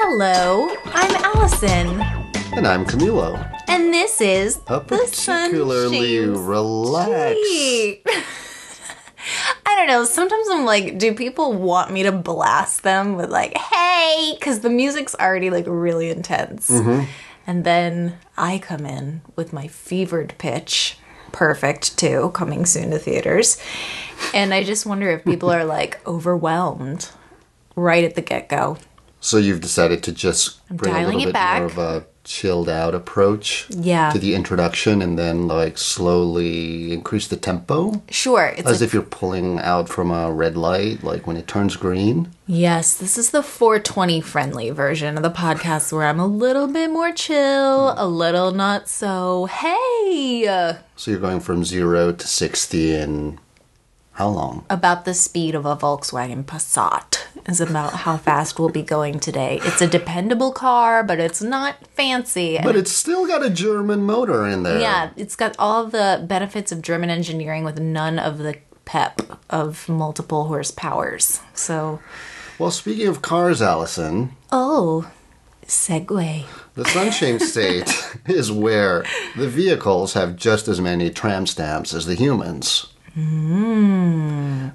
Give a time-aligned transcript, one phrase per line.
[0.00, 2.00] Hello, I'm Allison,
[2.56, 3.38] And I'm Camilo.
[3.68, 7.38] and this is A particularly relaxed.
[9.66, 10.04] I don't know.
[10.04, 14.70] Sometimes I'm like, do people want me to blast them with like, "Hey," because the
[14.70, 17.04] music's already like really intense, Mm-hmm.
[17.48, 20.98] And then I come in with my fevered pitch,
[21.32, 23.58] perfect too, coming soon to theaters,
[24.32, 27.08] and I just wonder if people are like overwhelmed
[27.74, 28.76] right at the get go.
[29.20, 31.58] So you've decided to just bring a little it bit back.
[31.58, 34.10] more of a chilled out approach Yeah.
[34.12, 39.02] to the introduction and then like slowly increase the tempo Sure, it's as if you're
[39.02, 42.28] pulling out from a red light like when it turns green.
[42.46, 46.90] Yes, this is the 420 friendly version of the podcast where I'm a little bit
[46.90, 50.44] more chill, a little not so, hey,
[50.96, 53.38] So you're going from 0 to 60 in
[54.12, 54.64] how long?
[54.68, 57.07] about the speed of a Volkswagen Passat
[57.46, 59.60] is about how fast we'll be going today.
[59.62, 62.58] It's a dependable car, but it's not fancy.
[62.62, 64.80] But it's still got a German motor in there.
[64.80, 69.88] yeah, it's got all the benefits of German engineering with none of the pep of
[69.88, 71.40] multiple horsepowers.
[71.54, 72.00] So,
[72.58, 75.10] Well, speaking of cars, Allison, oh,
[75.66, 76.44] segue.
[76.74, 77.92] The Sunshine State
[78.26, 79.04] is where
[79.36, 82.86] the vehicles have just as many tram stamps as the humans.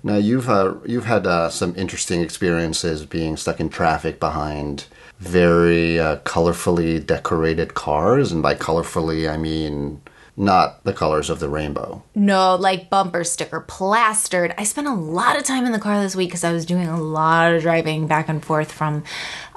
[0.03, 4.85] Now you've uh, you've had uh, some interesting experiences being stuck in traffic behind
[5.19, 10.01] very uh, colorfully decorated cars, and by colorfully I mean
[10.35, 12.01] not the colors of the rainbow.
[12.15, 14.53] No, like bumper sticker plastered.
[14.57, 16.87] I spent a lot of time in the car this week because I was doing
[16.87, 19.03] a lot of driving back and forth from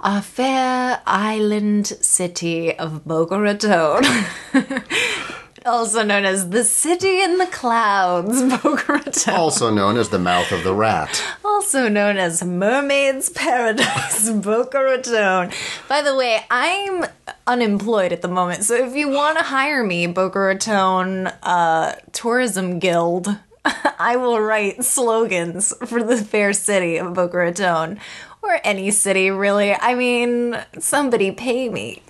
[0.02, 4.04] a fair island city of Boca Raton.
[5.66, 9.34] also known as the city in the clouds, Boca Raton.
[9.34, 11.22] Also known as the mouth of the rat.
[11.44, 15.50] Also known as Mermaid's Paradise, Boca Raton.
[15.88, 17.04] By the way, I'm
[17.46, 22.78] unemployed at the moment, so if you want to hire me, Boca Raton uh, Tourism
[22.78, 23.28] Guild,
[23.98, 27.98] I will write slogans for the fair city of Boca Raton.
[28.42, 29.74] Or any city, really.
[29.74, 32.00] I mean, somebody pay me.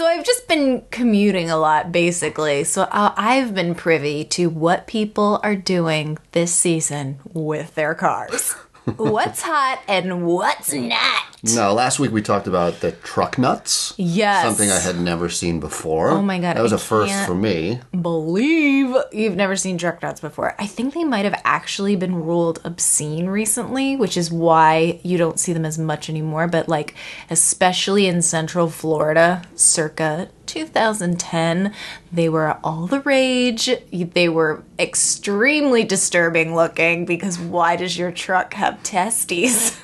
[0.00, 2.64] So I've just been commuting a lot, basically.
[2.64, 8.54] So uh, I've been privy to what people are doing this season with their cars.
[8.96, 11.24] what's hot and what's not.
[11.42, 13.94] No, last week we talked about the truck nuts.
[13.96, 14.44] Yes.
[14.44, 16.10] Something I had never seen before.
[16.10, 17.80] Oh my God, That was I a first for me.
[17.98, 20.54] Believe you've never seen truck nuts before.
[20.58, 25.40] I think they might have actually been ruled obscene recently, which is why you don't
[25.40, 26.46] see them as much anymore.
[26.46, 26.94] But like,
[27.30, 31.72] especially in Central Florida, circa 2010,
[32.12, 33.70] they were all the rage.
[33.92, 39.78] They were extremely disturbing looking because why does your truck have testes?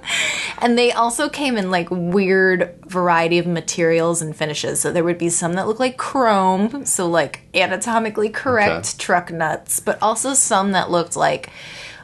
[0.58, 4.80] and they also came in like weird variety of materials and finishes.
[4.80, 8.98] So there would be some that look like chrome, so like anatomically correct Okay.
[8.98, 11.50] truck nuts, but also some that looked like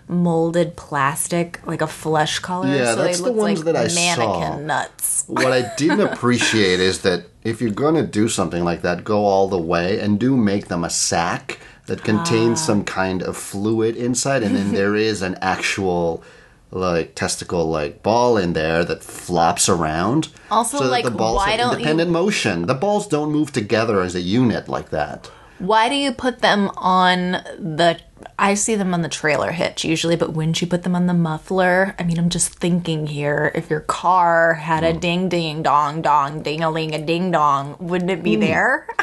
[0.07, 2.69] molded plastic, like a flesh color.
[2.69, 4.59] Yeah, so that's they the ones like that I mannequin saw.
[4.59, 5.25] nuts.
[5.27, 9.25] what I didn't appreciate is that if you're going to do something like that, go
[9.25, 12.65] all the way and do make them a sack that contains Ah.
[12.65, 16.23] some kind of fluid inside, and then there is an actual
[16.71, 20.29] like testicle like ball in there that flops around.
[20.51, 22.67] Also, so like, the balls why don't you- independent motion.
[22.67, 25.31] The balls don't move together as a unit like that.
[25.59, 28.01] Why do you put them on the?
[28.39, 31.15] I see them on the trailer hitch usually, but wouldn't you put them on the
[31.15, 31.95] muffler?
[31.99, 33.53] I mean, I'm just thinking here.
[33.55, 35.01] If your car had a mm.
[35.01, 38.41] ding ding dong dong ding a ling a ding dong, wouldn't it be mm.
[38.41, 38.89] there?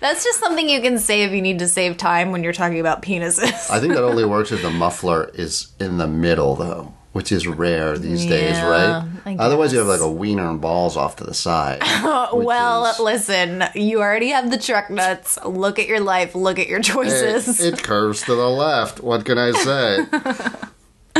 [0.00, 2.80] That's just something you can say if you need to save time when you're talking
[2.80, 3.70] about penises.
[3.70, 7.46] I think that only works if the muffler is in the middle, though, which is
[7.46, 9.02] rare these days, right?
[9.38, 11.80] Otherwise, you have like a wiener and balls off to the side.
[12.02, 15.38] well, is- listen, you already have the truck nuts.
[15.42, 16.34] Look at your life.
[16.34, 17.58] Look at your choices.
[17.58, 19.00] It, it curves to the left.
[19.00, 20.06] What can I say?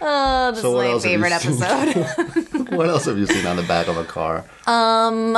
[0.00, 2.74] oh, this So is my else have you favorite episode.
[2.74, 4.46] what else have you seen on the back of a car?
[4.66, 5.36] Um,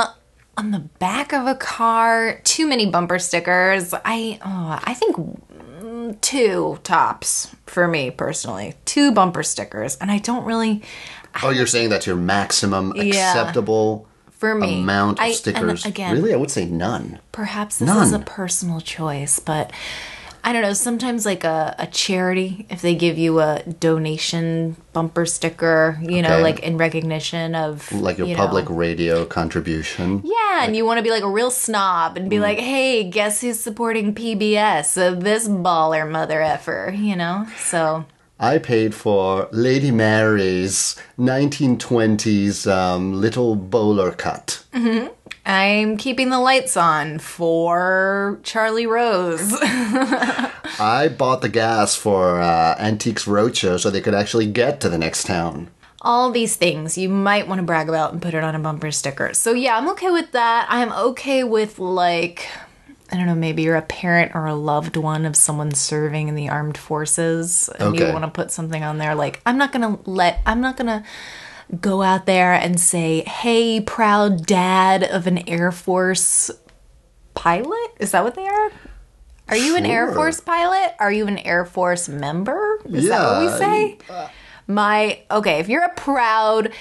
[0.57, 5.15] on the back of a car too many bumper stickers i oh, i think
[6.15, 10.81] two tops for me personally two bumper stickers and i don't really
[11.43, 13.03] Oh, you're saying that's your maximum Yeah.
[13.03, 15.85] acceptable for me amount of I- and stickers?
[15.85, 17.19] again really, I would say none.
[17.31, 18.23] perhaps this is a None.
[18.23, 19.71] personal choice but
[20.43, 25.25] I don't know, sometimes like a, a charity, if they give you a donation bumper
[25.25, 30.21] sticker, you know, like in recognition of Like your you know- public radio contribution.
[30.23, 32.41] Yeah, and you want to be like a real snob and be Mm.
[32.41, 34.97] like, hey, guess who's supporting PBS?
[34.97, 37.45] Uh, this baller mother effer, you know?
[37.59, 38.05] So,
[38.39, 44.63] I paid for Lady Mary's 1920s um, little bowler cut.
[45.49, 49.51] I'm keeping the lights on for Charlie Rose.
[49.61, 54.99] I bought the gas for uh, Antiques Roadshow so they could actually get to the
[54.99, 55.71] next town.
[56.01, 58.91] All these things you might want to brag about and put it on a bumper
[58.91, 59.33] sticker.
[59.33, 60.67] So, yeah, I'm okay with that.
[60.69, 62.47] I'm okay with, like,
[63.11, 66.35] I don't know, maybe you're a parent or a loved one of someone serving in
[66.35, 69.15] the armed forces and you want to put something on there.
[69.15, 71.03] Like, I'm not going to let, I'm not going to
[71.81, 76.49] go out there and say, hey, proud dad of an Air Force
[77.35, 77.89] pilot?
[77.99, 78.71] Is that what they are?
[79.49, 80.93] Are you an Air Force pilot?
[80.99, 82.79] Are you an Air Force member?
[82.85, 83.97] Is that what we Yeah, say?
[84.67, 86.71] My okay, if you're a proud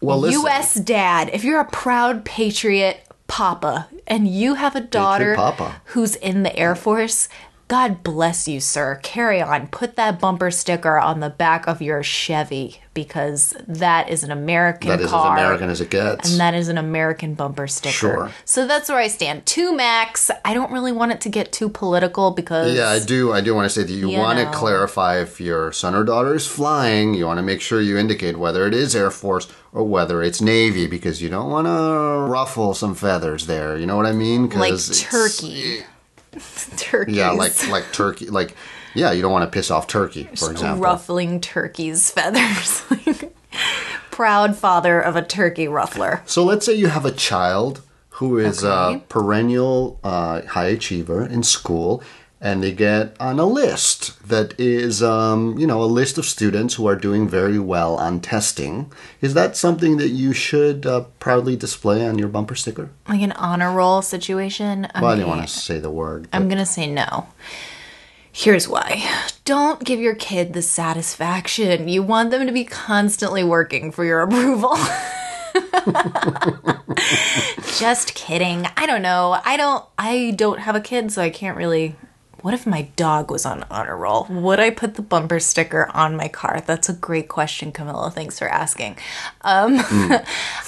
[0.00, 0.42] Well, listen.
[0.44, 5.80] US dad, if you're a proud patriot papa and you have a daughter papa.
[5.86, 7.28] who's in the Air Force,
[7.68, 8.98] God bless you, sir.
[9.02, 9.66] Carry on.
[9.66, 14.88] Put that bumper sticker on the back of your Chevy because that is an American
[14.88, 15.36] That is car.
[15.36, 16.30] as American as it gets.
[16.30, 17.92] and that is an American bumper sticker.
[17.92, 18.30] Sure.
[18.46, 19.44] So that's where I stand.
[19.44, 20.30] Two max.
[20.46, 23.32] I don't really want it to get too political because yeah, I do.
[23.32, 24.46] I do want to say that you, You want know.
[24.50, 27.12] to clarify if your son or daughter is flying.
[27.12, 30.40] You want to make sure you indicate whether it is Air Force or whether it's
[30.40, 33.76] Navy because you don't want to ruffle some feathers there.
[33.76, 34.48] You know what I mean?
[34.48, 35.82] like it's- turkey.
[36.76, 37.16] Turkeys.
[37.16, 38.26] Yeah, like like turkey.
[38.26, 38.54] Like
[38.94, 40.82] yeah, you don't want to piss off turkey, for example.
[40.82, 42.82] ruffling turkey's feathers.
[44.10, 46.22] Proud father of a turkey ruffler.
[46.26, 51.44] So let's say you have a child who is a perennial uh, high achiever in
[51.44, 52.02] school,
[52.40, 56.74] and they get on a list that is, um, you know, a list of students
[56.74, 58.92] who are doing very well on testing.
[59.20, 62.90] Is that something that you should uh, proudly display on your bumper sticker?
[63.08, 64.86] Like an honor roll situation.
[64.94, 66.28] Well, I didn't want to say the word.
[66.32, 67.26] I'm gonna say no.
[68.30, 69.04] Here's why.
[69.44, 71.88] Don't give your kid the satisfaction.
[71.88, 74.76] You want them to be constantly working for your approval.
[77.78, 78.68] Just kidding.
[78.76, 79.40] I don't know.
[79.44, 81.96] I don't I don't have a kid, so I can't really
[82.42, 84.26] what if my dog was on honor roll?
[84.30, 86.62] Would I put the bumper sticker on my car?
[86.66, 88.10] That's a great question, Camilla.
[88.10, 88.96] Thanks for asking.
[89.42, 89.76] Um,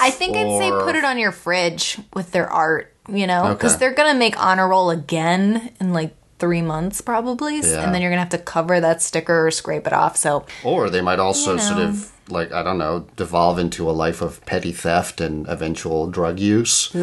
[0.01, 3.75] I think I'd say put it on your fridge with their art, you know, because
[3.75, 3.81] Okay.
[3.81, 7.83] they're gonna make honor roll again in like three months probably, Yeah.
[7.85, 10.17] and then you're gonna have to cover that sticker or scrape it off.
[10.17, 13.93] So Or they might also You sort of, like, I don't know, devolve into a
[13.93, 16.95] life of petty theft and eventual drug use.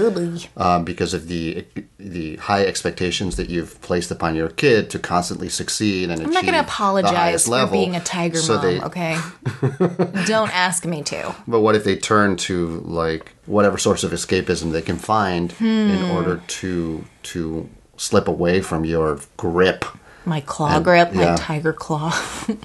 [0.57, 1.65] um, because of the
[1.99, 6.43] the high expectations that you've placed upon your kid to constantly succeed and I'm not
[6.43, 7.73] achieve the apologize for level.
[7.79, 9.19] being a tiger so mom, they, okay?
[10.25, 11.35] Don't ask me to.
[11.47, 15.99] But what if they turn to like whatever source of escapism they can find in
[16.05, 16.11] Hmm.
[16.11, 19.83] order to to slip away from your grip?
[20.25, 22.13] My claw grip, my tiger claw.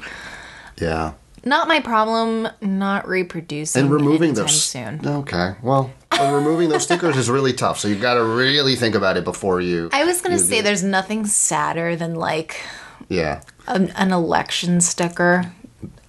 [0.80, 1.12] Yeah,
[1.44, 2.48] not my problem.
[2.60, 4.62] Not reproducing and removing those.
[4.62, 5.00] soon.
[5.06, 5.90] Okay, well,
[6.20, 7.78] removing those stickers is really tough.
[7.78, 9.88] So you've got to really think about it before you.
[9.92, 12.62] I was gonna say there's nothing sadder than like
[13.08, 13.40] Yeah.
[13.66, 15.52] an, an election sticker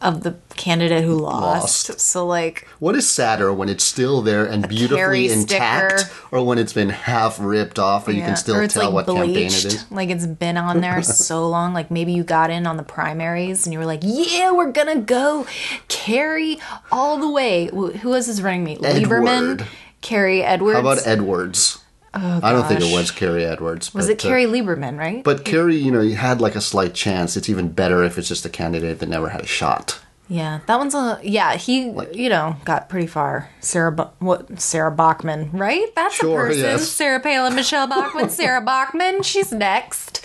[0.03, 1.89] of the candidate who lost.
[1.89, 1.99] Lost.
[1.99, 6.13] So like What is sadder when it's still there and beautifully intact, sticker.
[6.31, 9.29] or when it's been half ripped off, or you can still tell like what campaign
[9.29, 9.91] it bleached, is?
[9.91, 11.73] like it's been on there so long.
[11.73, 15.01] Like maybe you got in on the primaries and you were like, "Yeah, we're gonna
[15.01, 15.47] go
[15.87, 16.59] Kerry
[16.91, 18.79] all the way." Who was his running mate?
[18.81, 19.67] Lieberman, Edward.
[20.01, 20.75] Kerry Edwards.
[20.75, 21.79] How about Edwards?
[22.13, 23.93] I don't think it was Kerry Edwards.
[23.93, 24.97] was but, it uh, Lieberman?
[24.97, 25.23] Right?
[25.23, 27.35] But Kerry, you know, you had like a slight chance.
[27.35, 29.99] It's even better if it's just a candidate that never had a shot.
[30.29, 31.55] yeah, that one's a yeah.
[31.57, 33.49] He you know got pretty far.
[33.61, 35.87] Sarah what Sarah Bachmann, right?
[35.95, 36.63] That's Sure, a person.
[36.63, 36.87] yes.
[36.87, 39.23] Sarah Palin, Michele Bachmann, Sarah Bachmann.
[39.23, 40.21] She's next.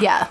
[0.00, 0.28] Yeah.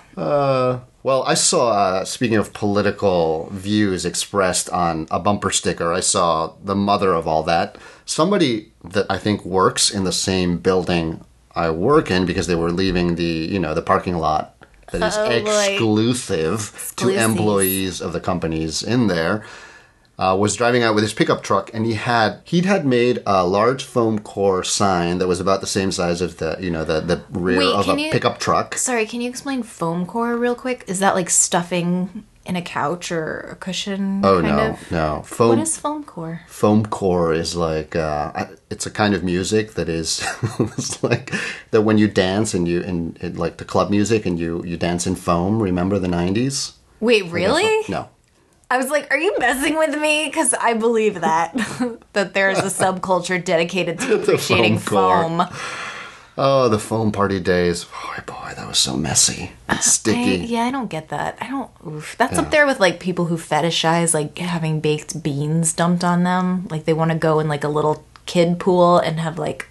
[1.03, 6.53] Well, I saw, uh, speaking of political views expressed on a bumper sticker, I saw
[6.63, 7.77] the mother of all that.
[8.05, 12.71] Somebody that I think works in the same building I work in because they were
[12.71, 14.55] leaving the, you know, the parking lot
[14.91, 15.33] that is Oh, boy.
[15.49, 19.43] exclusive to employees of the companies in there.
[20.21, 23.43] Uh, was driving out with his pickup truck, and he had he'd had made a
[23.57, 27.01] large foam core sign that was about the same size as the you know the
[27.01, 28.77] the rear Wait, of a you- pickup truck.
[28.77, 30.83] Sorry, can you explain foam core real quick?
[30.87, 34.21] Is that like stuffing in a couch or a cushion.
[34.23, 34.91] Oh kind no, of?
[34.91, 35.15] no.
[35.17, 36.41] What Foam is foam core?
[36.47, 40.23] foam core is like uh, it's a kind of music that is
[40.59, 41.33] it's like
[41.71, 44.77] that when you dance and you and, in like the club music and you you
[44.77, 45.61] dance in foam.
[45.61, 46.73] Remember the nineties?
[46.99, 47.85] Wait, really?
[47.89, 48.09] No.
[48.71, 50.27] I was like, are you messing with me?
[50.27, 51.53] Because I believe that
[52.13, 55.57] that there is a subculture dedicated to appreciating foam foam.
[56.37, 57.83] Oh, the foam party days.
[57.83, 60.45] Boy, boy, that was so messy and uh, I, sticky.
[60.45, 61.37] yeah, I don't get that.
[61.41, 61.69] I don't.
[61.85, 62.15] Oof.
[62.17, 66.67] That's up there with like people who fetishize like having baked beans dumped on them.
[66.69, 69.67] Like they want to go in like a little kid pool and have like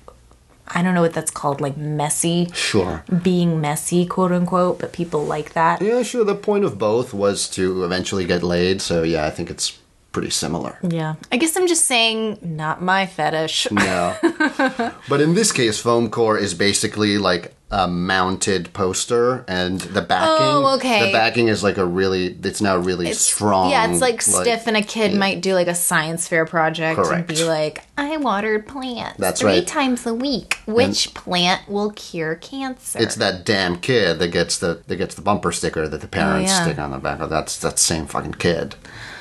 [0.75, 3.05] I don't know what that's called, like messy, Sure.
[3.23, 4.79] being messy, quote unquote.
[4.79, 5.83] But people like that.
[5.83, 6.25] Yeah, sure.
[6.25, 8.81] The point of both was to eventually get laid.
[8.83, 9.79] So yeah, I think it's
[10.13, 10.79] pretty similar.
[10.83, 13.71] Yeah, I guess I'm just saying, not my fetish.
[13.71, 14.17] No.
[15.09, 20.47] but in this case, foam core is basically like a mounted poster, and the backing.
[20.47, 21.07] Oh, okay.
[21.07, 22.27] The backing is like a really.
[22.43, 23.71] It's now really strong.
[23.71, 27.13] Yeah, it's like stiff, and a kid might do like a science fair project Correct.
[27.13, 29.67] and be like, "I watered plants That's three right.
[29.67, 30.59] times a week.
[30.67, 35.23] Which plant will cure cancer?" It's that damn kid that gets the that gets the
[35.23, 36.65] bumper sticker that the oh, parents Oh, yeah.
[36.65, 37.21] stick on the back.
[37.21, 38.75] of That's that same fucking kid.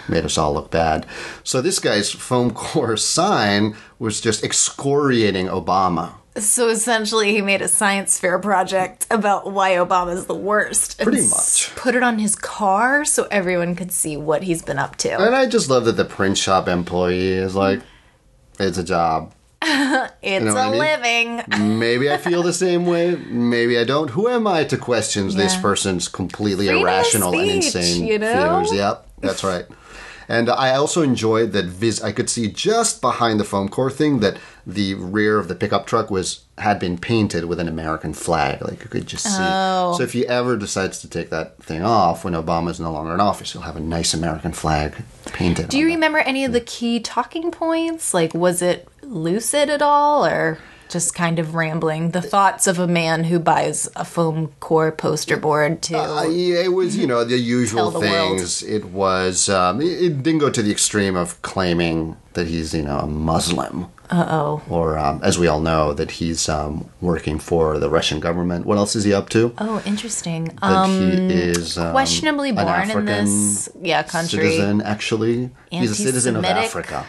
[0.07, 1.05] Made us all look bad.
[1.43, 6.13] So this guy's foam core sign was just excoriating Obama.
[6.39, 10.99] So essentially, he made a science fair project about why Obama's the worst.
[10.99, 11.73] and Pretty much.
[11.75, 15.09] Put it on his car so everyone could see what he's been up to.
[15.19, 17.81] And I just love that the print shop employee is like,
[18.59, 19.33] it's a job.
[20.21, 20.79] It's know a I mean?
[20.79, 21.77] living.
[21.79, 23.15] Maybe I feel the same way.
[23.15, 24.09] Maybe I don't.
[24.09, 28.59] Who am I to question this person's completely Freedom irrational and insane you know?
[28.59, 28.73] views?
[28.73, 29.65] Yep, that's right.
[30.29, 32.01] And I also enjoyed that Viz.
[32.03, 35.87] I could see just behind the foam core thing that the rear of the pickup
[35.87, 38.61] truck was had been painted with an American flag.
[38.61, 39.41] Like you could just see.
[39.41, 39.95] Oh.
[39.97, 43.19] So if he ever decides to take that thing off when Obama's no longer in
[43.19, 45.69] office, he'll have a nice American flag painted.
[45.69, 48.13] Do you remember any of the key talking points?
[48.13, 52.11] Like, was it lucid at all, or just kind of rambling?
[52.11, 55.97] The thoughts of a man who buys a foam core poster board to.
[55.97, 58.37] Uh, yeah, it was, you know, the usual the world.
[58.39, 58.63] things.
[58.63, 62.83] It was, um, it, it didn't go to the extreme of claiming that he's, you
[62.83, 63.87] know, a Muslim.
[64.09, 64.61] uh oh.
[64.69, 68.65] Or, um, as we all know, that he's um, working for the Russian government.
[68.65, 69.53] What else is he up to?
[69.59, 70.45] Oh, interesting.
[70.45, 70.91] That Um,
[71.29, 74.39] he is um, questionably born in this yeah country.
[74.51, 74.81] citizen.
[74.81, 77.05] Actually, he's a citizen of Africa,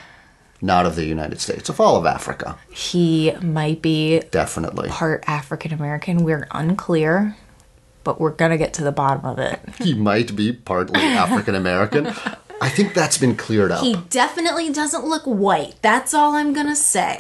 [0.62, 1.69] not of the United States.
[1.69, 4.88] Of all of Africa, He might be definitely.
[4.88, 6.25] part African American.
[6.25, 7.37] We're unclear,
[8.05, 9.61] but we're gonna get to the bottom of it.
[9.79, 12.07] He might be partly African American.
[12.62, 13.83] I think that's been cleared up.
[13.83, 15.76] He definitely doesn't look white.
[15.81, 17.19] That's all I'm gonna say.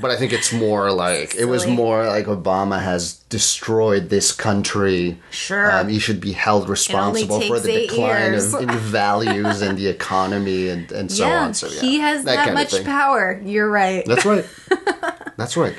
[0.00, 5.18] But I think it's more like it was more like Obama has destroyed this country.
[5.30, 5.70] Sure.
[5.70, 10.68] um, he should be held responsible for the decline of in values and the economy
[10.68, 11.54] and, and so yeah, on.
[11.54, 13.40] So yeah, he has that, of much power.
[13.44, 14.04] You're right.
[14.06, 14.46] That's right.
[15.36, 15.74] That's right.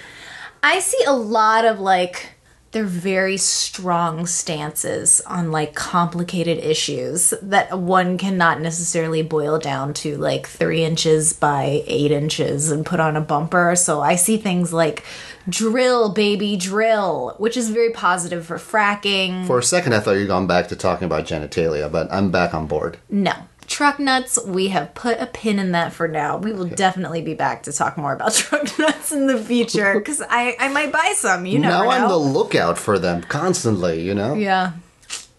[0.63, 2.30] I see a lot of like
[2.71, 10.17] they're very strong stances on like complicated issues that one cannot necessarily boil down to
[10.17, 13.75] like three inches by eight inches and put on a bumper.
[13.75, 15.03] So I see things like
[15.49, 19.45] drill, baby, drill, which is very positive for fracking.
[19.47, 22.53] For a second, I thought you'd gone back to talking about genitalia, but I'm back
[22.53, 22.97] on board.
[23.09, 23.33] No.
[23.71, 26.35] Truck nuts, we have put a pin in that for now.
[26.35, 30.21] We will definitely be back to talk more about truck nuts in the future because
[30.29, 31.45] I, I might buy some.
[31.45, 34.01] You know, now I'm the lookout for them constantly.
[34.01, 34.33] You know.
[34.33, 34.73] yeah.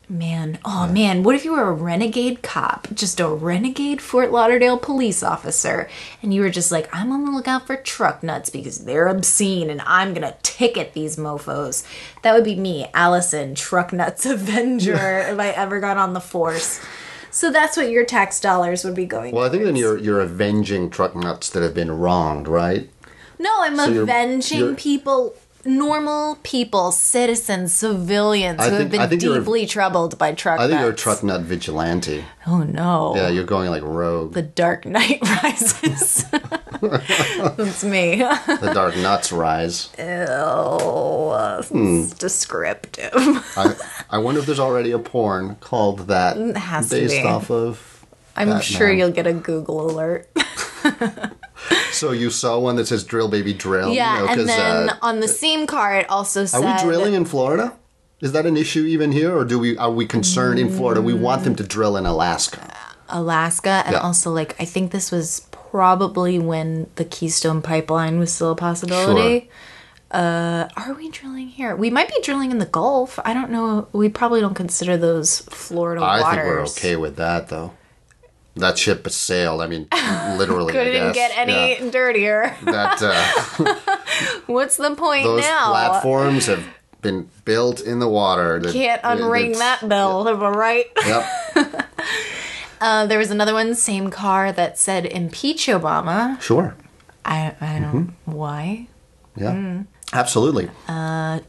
[0.09, 4.79] Man, oh man, what if you were a renegade cop, just a renegade Fort Lauderdale
[4.79, 5.89] police officer,
[6.23, 9.69] and you were just like, I'm on the lookout for truck nuts because they're obscene
[9.69, 11.87] and I'm gonna ticket these mofos.
[12.23, 16.81] That would be me, Allison, Truck Nuts Avenger, if I ever got on the force.
[17.33, 19.35] So that's what your tax dollars would be going.
[19.35, 22.89] Well, I think then you're you're avenging truck nuts that have been wronged, right?
[23.39, 29.11] No, I'm So you're- avenging you're- people, normal people, citizens, civilians I who think- have
[29.11, 32.25] been deeply troubled by truck I think you're a truck nut vigilante.
[32.47, 33.15] Oh no.
[33.17, 34.35] Yeah, you're going like rogue.
[34.35, 36.25] The Dark Knight Rises.
[36.83, 38.17] That's me.
[38.17, 39.91] the dark nuts rise.
[39.99, 42.07] oh, Hmm.
[42.19, 43.13] descriptive.
[43.57, 43.75] I,
[44.11, 48.05] I wonder if there's already a porn called that It has to based off of.
[48.35, 50.29] I'm sure you'll get a Google alert.
[51.93, 54.97] So you saw one that says "drill, baby, drill." yeah, you know, and then uh,
[55.03, 57.75] on the same car it also said are we drilling in Florida?
[58.21, 61.03] Is that an issue even here, or do we are we concerned in Florida?
[61.03, 62.73] We want them to drill in Alaska.
[63.09, 64.01] Alaska and Yeah.
[64.01, 69.51] also like I think this was probably when the Keystone pipeline was still a possibility.
[70.11, 71.75] Uh, are we drilling here?
[71.75, 73.19] We might be drilling in the Gulf.
[73.25, 73.89] I don't know.
[73.93, 76.35] We probably don't consider those Florida I waters.
[76.35, 77.73] think we're okay with that, though.
[78.57, 79.63] That ship sailed.
[79.63, 79.89] I mean,
[80.37, 80.73] literally.
[80.79, 81.91] I Couldn't get any Yeah.
[81.91, 82.55] dirtier.
[82.65, 83.75] That uh,
[84.47, 85.71] What's the point those now?
[85.71, 86.65] platforms have
[87.01, 88.61] been built in the water.
[88.61, 90.87] That- Can't unring that bell, am I right?
[91.07, 91.27] Yep.
[92.81, 96.41] Uh, there was another one, same car that said impeach Obama.
[96.41, 96.75] Sure.
[97.25, 98.33] I I don't Mm-hmm.
[98.33, 98.89] why.
[99.37, 99.53] Yeah.
[99.53, 99.87] Mm.
[100.13, 100.69] Absolutely.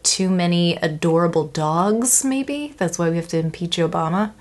[0.04, 2.76] Too many adorable dogs, maybe.
[2.78, 4.34] That's why we have to impeach Obama.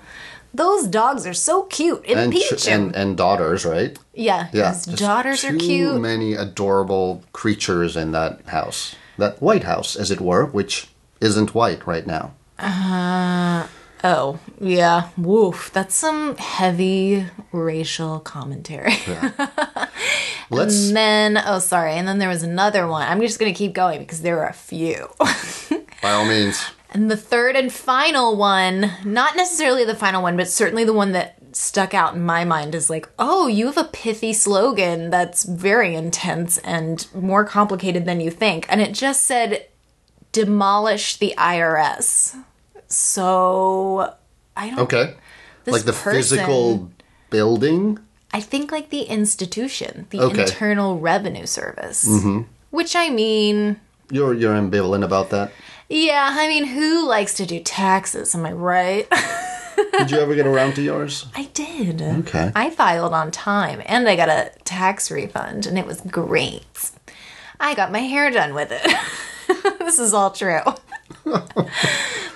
[0.53, 2.05] Those dogs are so cute.
[2.07, 3.97] and, Impeach ch- and and daughters, right?
[4.13, 4.73] yeah, Yeah.
[4.73, 5.93] his daughters are cute.
[5.93, 8.95] too many adorable creatures in that house.
[9.17, 10.87] That White House, as it were, which
[11.21, 12.33] isn't white right now.
[12.59, 13.67] Uh,
[14.03, 15.09] oh, yeah.
[15.17, 15.71] Woof.
[15.73, 18.93] That's some heavy racial commentary.
[20.49, 21.93] Let's And then, oh, sorry.
[21.93, 23.07] And then there was another one.
[23.07, 25.09] I'm just going to keep going because there are a few.
[26.01, 26.61] by all means.
[26.93, 31.11] And the third and final one, not necessarily the final one, but certainly the one
[31.13, 35.43] that stuck out in my mind is like, oh, you have a pithy slogan that's
[35.43, 38.65] very intense and more complicated than you think.
[38.69, 39.67] And it just said,
[40.31, 42.35] demolish the IRS.
[42.87, 44.13] So,
[44.55, 45.15] I don't Okay.
[45.65, 46.91] Like the person- physical
[47.29, 47.99] building.
[48.33, 50.41] I think like the institution, the Okay.
[50.41, 52.07] Internal Revenue Service.
[52.07, 52.41] Mm-hmm.
[52.71, 53.79] Which I mean,
[54.11, 55.51] You're you're ambivalent about that.
[55.93, 58.33] Yeah, I mean, who likes to do taxes?
[58.33, 59.07] Am I right?
[59.97, 61.27] Did you ever get around to yours?
[61.35, 62.01] I did.
[62.01, 62.51] Okay.
[62.55, 66.63] I filed on time and I got a tax refund and it was great.
[67.59, 69.79] I got my hair done with it.
[69.79, 70.61] this is all true.
[71.23, 71.69] but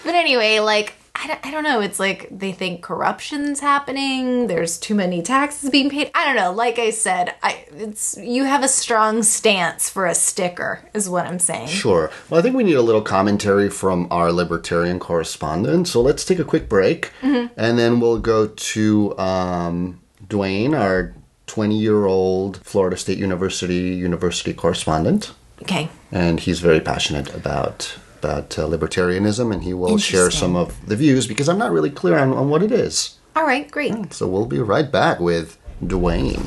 [0.05, 1.79] anyway, like, I don't, I don't know.
[1.81, 4.47] It's like they think corruption's happening.
[4.47, 6.11] There's too many taxes being paid.
[6.13, 6.51] I don't know.
[6.51, 11.25] Like I said, I it's you have a strong stance for a sticker, is what
[11.25, 11.67] I'm saying.
[11.69, 12.11] Sure.
[12.29, 15.87] Well, I think we need a little commentary from our libertarian correspondent.
[15.87, 17.53] So let's take a quick break, Mm-hmm.
[17.59, 21.13] and then we'll go to um, Dwayne, our
[21.47, 25.89] 20-year-old Florida State University university correspondent, Okay.
[26.11, 30.95] and he's very passionate about about uh, libertarianism, and he will share some of the
[30.95, 33.15] views because I'm not really clear on, on what it is.
[33.35, 33.69] All right.
[33.69, 34.13] Great.
[34.13, 36.41] So we'll be right back with Dwayne.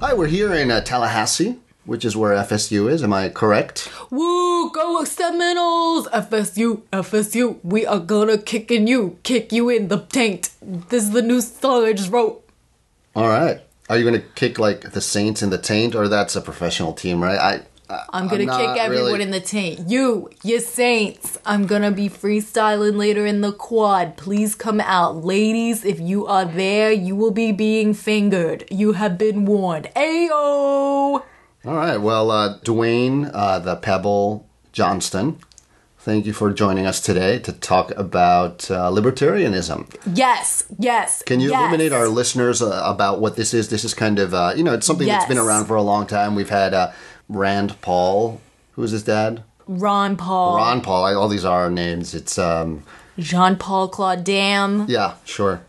[0.00, 3.02] Hi, we're here in uh, Tallahassee, which is where FSU is.
[3.02, 3.90] Am I correct?
[4.10, 6.06] Woo, go Seminoles!
[6.08, 10.50] FSU, FSU, we are gonna kick in you, kick you in the taint.
[10.62, 12.44] This is the new song I just wrote.
[13.16, 13.60] All right.
[13.88, 16.92] Are you going to kick like the Saints in the taint, or that's a professional
[16.92, 17.38] team, right?
[17.38, 17.62] I.
[17.90, 19.88] I'm gonna not kick everyone really- in the taint.
[19.88, 21.38] You, you saints.
[21.46, 24.16] I'm gonna be freestyling later in the quad.
[24.16, 25.24] Please come out.
[25.24, 28.64] Ladies, if you are there, you will be being fingered.
[28.70, 29.88] You have been warned.
[29.96, 31.22] Ayo!
[31.64, 31.96] All right.
[31.96, 35.38] Well, uh, Dwayne, uh, the Pebble Johnson,
[35.98, 39.92] thank you for joining us today to talk about uh, libertarianism.
[40.14, 41.22] Yes, yes.
[41.24, 41.58] Can you yes.
[41.60, 43.68] illuminate our listeners uh, about what this is?
[43.68, 46.06] This is kind of, uh, you know, it's something that's been around for a long
[46.06, 46.34] time.
[46.34, 46.92] We've had uh,
[47.28, 48.40] Rand Paul,
[48.72, 49.42] who is his dad?
[49.66, 51.04] Ron Paul, Ron Paul.
[51.04, 52.14] I, all these are names.
[52.14, 52.84] It's, um,
[53.18, 54.86] Jean Paul Claude Dam.
[54.88, 55.60] yeah, sure.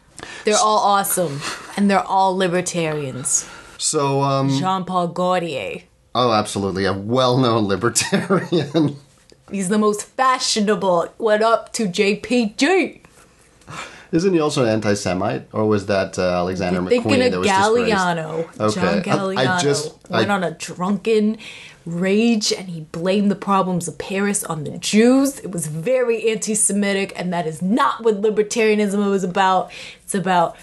[0.46, 1.42] They're all awesome,
[1.76, 3.48] and they're all libertarians.
[3.78, 5.84] So, um, Jean Paul Gaultier.
[6.16, 8.96] oh, absolutely, a well-known libertarian.
[9.52, 11.08] He's the most fashionable.
[11.18, 13.02] What up to JPG?
[14.12, 17.48] Isn't he also an anti-Semite, or was that uh, Alexander Thinking McQueen of that was
[17.48, 17.96] disgraced?
[17.96, 18.60] Galliano.
[18.60, 18.74] Okay.
[18.82, 21.38] John I- Galliano I just- went I- on a drunken
[21.86, 25.40] rage and he blamed the problems of Paris on the Jews.
[25.40, 29.72] It was very anti Semitic, and that is not what libertarianism was about.
[30.04, 30.56] It's about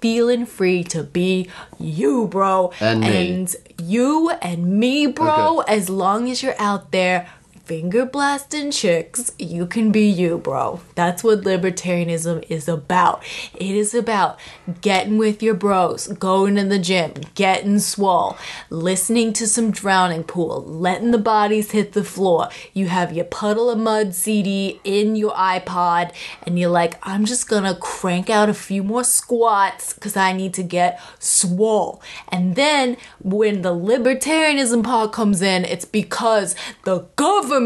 [0.00, 1.48] feeling free to be
[1.80, 2.70] you, bro.
[2.80, 3.06] And me.
[3.32, 5.74] And you and me, bro, Okay.
[5.76, 7.28] as long as you're out there
[7.68, 10.80] finger blasting chicks, you can be you, bro.
[10.94, 13.22] That's what libertarianism is about.
[13.54, 14.40] It is about
[14.80, 18.38] getting with your bros, going to the gym, getting swole,
[18.70, 22.48] listening to some drowning pool, letting the bodies hit the floor.
[22.72, 27.50] You have your puddle of mud CD in your iPod, and you're like, I'm just
[27.50, 32.00] gonna crank out a few more squats because I need to get swole.
[32.28, 36.54] And then when the libertarianism part comes in, it's because
[36.84, 37.57] the government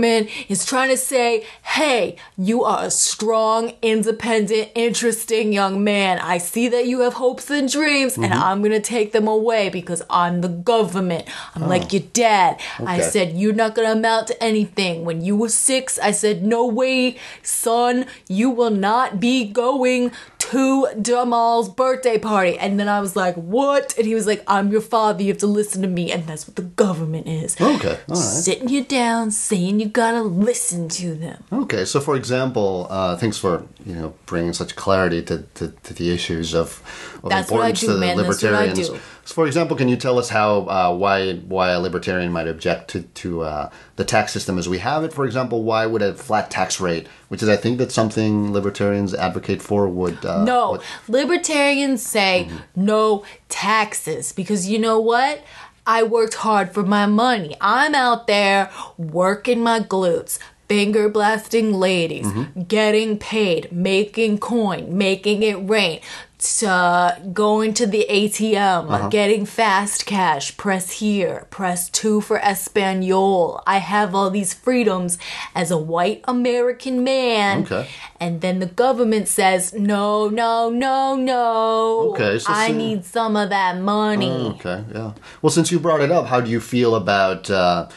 [0.48, 6.18] is trying to say, hey, you are a strong, independent, interesting young man.
[6.18, 8.42] I see that you have hopes and dreams, and mm-hmm.
[8.42, 11.28] I'm gonna take them away because I'm the government.
[11.55, 11.88] I'm like oh.
[11.92, 12.61] your dad.
[12.78, 15.05] I said, you're not gonna amount to anything.
[15.05, 20.12] When you were six, I said, no way, son, you will not be going
[20.52, 22.58] to Jamal's birthday party.
[22.58, 23.96] And then I was like, what?
[23.96, 25.22] And he was like, I'm your father.
[25.22, 26.12] You have to listen to me.
[26.12, 27.58] And that's what the government is.
[27.58, 28.16] Okay, all right.
[28.16, 31.42] Sitting you down, saying you gotta listen to them.
[31.50, 35.94] Okay, so for example, uh, thanks for you know bringing such clarity to, to, to
[35.94, 36.82] the issues of,
[37.22, 38.16] of That's importance do, to the man.
[38.18, 38.90] That's what I libertarians.
[39.24, 42.88] So, for example, can you tell us how uh, why why a libertarian might object
[42.90, 45.12] to to uh, the tax system as we have it?
[45.12, 49.14] For example, why would a flat tax rate, which is I think that's something libertarians
[49.14, 55.42] advocate for, would uh, No, would- libertarians say no taxes because you know what?
[55.87, 57.56] I worked hard for my money.
[57.61, 62.28] I'm out there working my glutes, finger blasting ladies,
[62.68, 66.00] getting paid, making coin, making it rain,
[66.42, 73.62] to going to the ATM, getting fast cash, press here, press two for Espanol.
[73.66, 75.18] I have all these freedoms
[75.55, 77.62] as a white American man.
[77.62, 77.88] Okay.
[78.18, 82.12] And then the government says, no, no, no, no.
[82.14, 84.31] Okay, so I see- need some of that money.
[84.31, 85.12] Okay, yeah.
[85.42, 87.88] Well, since you brought it up, how do you feel about uh,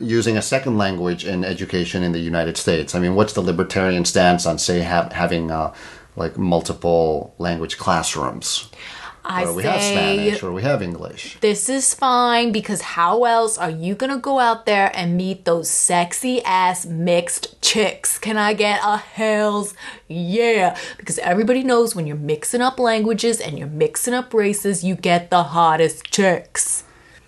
[0.00, 2.94] using a second language in education in the United States?
[2.94, 5.74] I mean, what's the libertarian stance on, say, ha- having uh,
[6.18, 8.70] like multiple language classrooms?
[9.24, 11.36] I Or we say, have Spanish or we have English.
[11.40, 15.68] this is fine because how else are you gonna go out there and meet those
[15.68, 18.18] sexy ass mixed chicks?
[18.18, 19.74] Can I get a hell's
[20.08, 20.78] yeah?
[20.96, 25.28] Because everybody knows when you're mixing up languages and you're mixing up races, you get
[25.28, 26.84] the hottest chicks.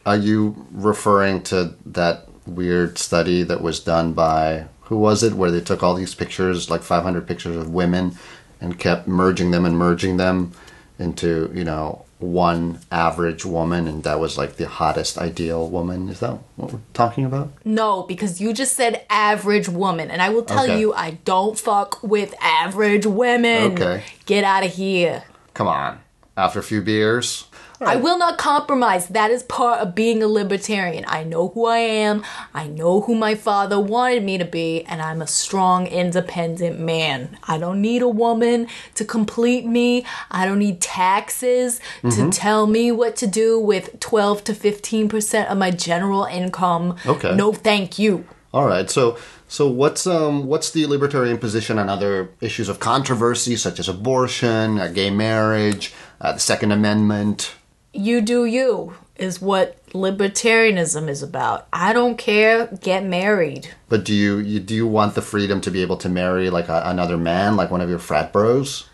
[0.07, 5.51] Are you referring to that weird study that was done by who was it, where
[5.51, 8.17] they took all these pictures, like 500 pictures of women,
[8.61, 10.53] and kept merging them and merging them
[10.99, 16.09] into, you know, one average woman, and that was like the hottest ideal woman?
[16.11, 17.51] Is that what we're talking about?
[17.65, 20.79] No, because you just said average woman, and I will tell Okay.
[20.79, 23.73] you, I don't fuck with average women.
[23.73, 24.03] Okay.
[24.27, 25.25] Get out of here.
[25.55, 26.01] Come on.
[26.37, 27.45] After a few beers?
[27.81, 29.09] I will not compromise.
[29.09, 31.05] That is part of being a libertarian.
[31.09, 32.23] I know who I am.
[32.53, 37.39] I know who my father wanted me to be, and I'm a strong, independent man.
[37.45, 38.67] I don't need a woman
[38.97, 40.05] to complete me.
[40.31, 42.31] I don't need taxes Mm-hmm.
[42.31, 46.97] to tell me what to do with 12 to 15% of my general income.
[47.07, 47.35] Okay.
[47.35, 48.25] No, thank you.
[48.53, 48.91] All right.
[48.91, 49.17] So
[49.49, 54.79] so what's um what's the libertarian position on other issues of controversy such as abortion,
[54.79, 57.55] uh, gay marriage, uh, the Second Amendment?
[57.93, 61.67] You do you is what libertarianism is about.
[61.73, 62.67] I don't care.
[62.81, 63.75] Get married.
[63.89, 66.69] But do you, you do you want the freedom to be able to marry like
[66.69, 68.87] a, another man, like one of your frat bros?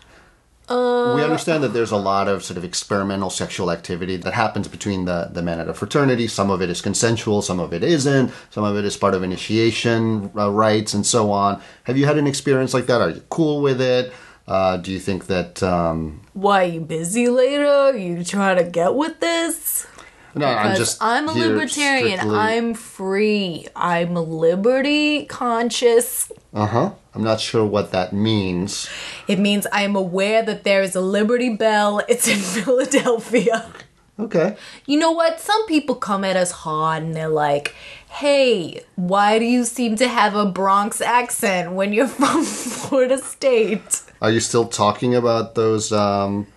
[0.67, 4.67] Uh, we understand that there's a lot of sort of experimental sexual activity that happens
[4.67, 6.27] between the, the men at a fraternity.
[6.27, 8.33] Some of it is consensual, some of it isn't.
[8.49, 11.61] Some of it is part of initiation uh, rites and so on.
[11.85, 12.99] Have you had an experience like that?
[12.99, 14.11] Are you cool with it?
[14.47, 15.61] Uh, do you think that?
[15.61, 17.97] Um, Why you busy later?
[17.97, 19.85] You trying to get with this?
[20.35, 20.97] no, I'm just.
[21.01, 22.19] I'm a libertarian.
[22.19, 23.67] strictly- I'm free.
[23.75, 26.31] I'm liberty conscious.
[26.53, 26.91] Uh huh.
[27.13, 28.87] I'm not sure what that means.
[29.27, 32.01] It means I am aware that there is a Liberty Bell.
[32.07, 33.71] It's in Philadelphia.
[34.19, 34.55] Okay.
[34.85, 35.39] You know what?
[35.39, 37.75] Some people come at us hard and they're like,
[38.09, 44.03] hey, why do you seem to have a Bronx accent when you're from Florida State?
[44.21, 46.47] Are you still talking about those um,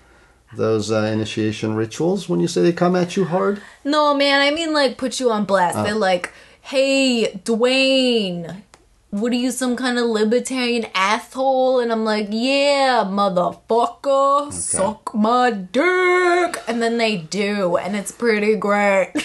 [0.55, 3.61] those uh, initiation rituals when you say they come at you hard?
[3.85, 5.77] No, man, I mean like put you on blast.
[5.85, 8.63] They're like, hey, Dwayne,
[9.11, 11.81] what are you, some kind of libertarian asshole?
[11.81, 16.63] And I'm like, yeah, motherfucker, suck my dick.
[16.67, 19.13] And then they do, and it's pretty great.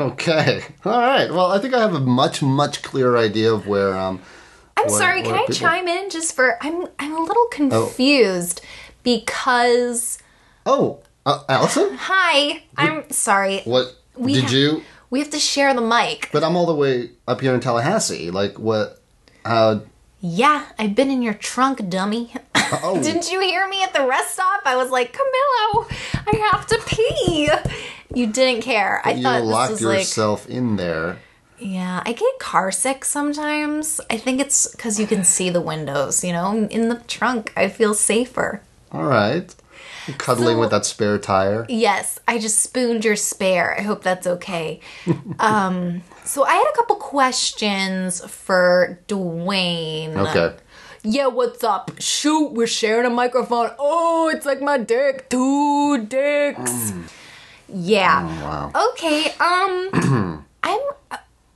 [0.00, 0.62] Okay.
[0.84, 1.28] All right.
[1.28, 4.20] Well, I think I have a much much clearer idea of where um.
[4.78, 7.46] I'm what- sorry, what can I people- chime in just for I'm I'm a little
[7.50, 8.60] confused
[9.02, 10.18] because
[10.66, 11.94] Oh, uh, Allison.
[11.98, 13.60] hi, I'm sorry.
[13.64, 14.82] What We did you?
[15.10, 16.28] We have to share the mic.
[16.32, 18.30] But I'm all the way up here in Tallahassee.
[18.30, 19.00] Like what?
[19.44, 19.82] How?
[20.20, 22.34] Yeah, I've been in your trunk, dummy.
[22.82, 23.00] Oh.
[23.02, 24.62] Didn't you hear me at the rest stop?
[24.66, 25.86] I was like, Camilo,
[26.26, 27.48] I have to pee.
[28.14, 29.00] You didn't care.
[29.04, 31.18] I you thought locked was like, yourself in there.
[31.58, 34.00] Yeah, I get car sick sometimes.
[34.10, 36.66] I think it's because you can see the windows, you know?
[36.70, 38.62] In the trunk, I feel safer.
[38.92, 39.54] All right.
[40.18, 41.66] Cuddling So- with that spare tire.
[41.68, 43.76] Yes, I just spooned your spare.
[43.78, 44.80] I hope that's okay.
[45.38, 50.16] um, so I had a couple questions for Dwayne.
[50.16, 50.56] Okay.
[51.02, 51.90] Yeah, what's up?
[52.00, 53.70] Shoot, we're sharing a microphone.
[53.78, 55.28] Oh, it's like my dick.
[55.30, 56.92] Two dicks.
[57.68, 58.24] Yeah.
[58.42, 58.72] Wow.
[58.92, 60.80] Okay, um I'm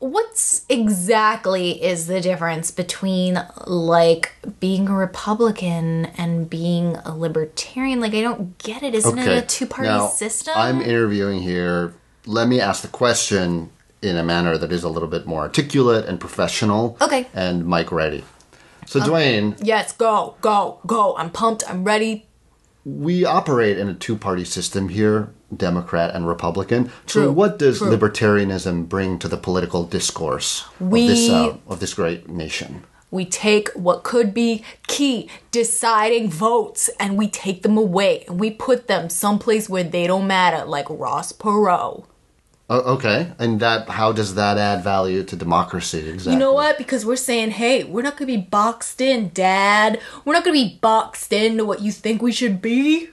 [0.02, 8.00] what's exactly is the difference between like being a Republican and being a libertarian?
[8.00, 8.94] Like, I don't get it.
[8.94, 10.54] Isn't it a two party now, system?
[10.56, 11.94] I'm interviewing here.
[12.26, 13.70] Let me ask the question
[14.02, 16.96] in a manner that is a little bit more articulate and professional.
[17.00, 17.28] Okay.
[17.32, 18.24] And Mike ready.
[18.86, 21.16] So, Dwayne, yes, go, go, go.
[21.16, 21.62] I'm pumped.
[21.68, 22.26] I'm ready.
[22.84, 26.90] we operate in a two party system here Democrat and Republican.
[27.06, 27.90] True, So, what does true.
[27.90, 32.84] libertarianism bring to the political discourse We- of, this, uh, of this great nation?
[33.10, 38.50] We take what could be key deciding votes and we take them away and we
[38.50, 42.04] put them someplace where they don't matter, like Ross Perot.
[42.70, 43.32] Okay.
[43.38, 46.32] And that how does that add value to democracy exactly?
[46.32, 46.78] You know what?
[46.78, 50.00] Because we're saying, hey, we're not gonna be boxed in, Dad.
[50.24, 53.10] We're not gonna be boxed into what you think we should be.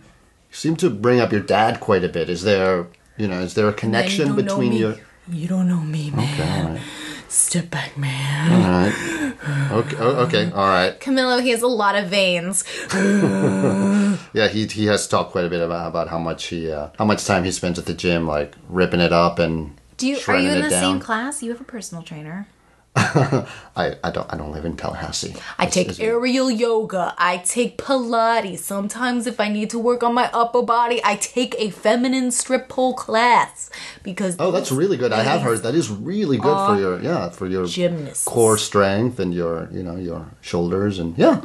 [0.50, 2.30] You seem to bring up your dad quite a bit.
[2.30, 4.96] Is there, you know, is there a Man, you connection between your
[5.30, 6.34] You don't know me, man.
[6.34, 6.82] Okay, all right.
[7.28, 8.52] Step back, man.
[8.52, 9.72] All right.
[9.72, 9.98] Okay.
[9.98, 10.52] okay.
[10.52, 11.00] All right.
[11.00, 12.64] Camilo, he has a lot of veins.
[14.34, 17.06] Yeah, he he has talked quite a bit about about how much he uh, how
[17.06, 20.38] much time he spends at the gym, like ripping it up and Do you are
[20.38, 20.94] you in the down.
[20.94, 21.42] same class?
[21.42, 22.48] You have a personal trainer.
[22.96, 25.36] I, I don't I don't live in Tallahassee.
[25.58, 27.14] I Is- take is it- aerial yoga.
[27.18, 28.60] I take Pilates.
[28.60, 32.68] Sometimes, if I need to work on my upper body, I take a feminine strip
[32.68, 33.70] pole class
[34.04, 35.12] because Oh, that's really good.
[35.14, 38.26] I have heard that is really good for your yeah for your Gymnasts.
[38.26, 41.42] core strength and your you know your shoulders and yeah,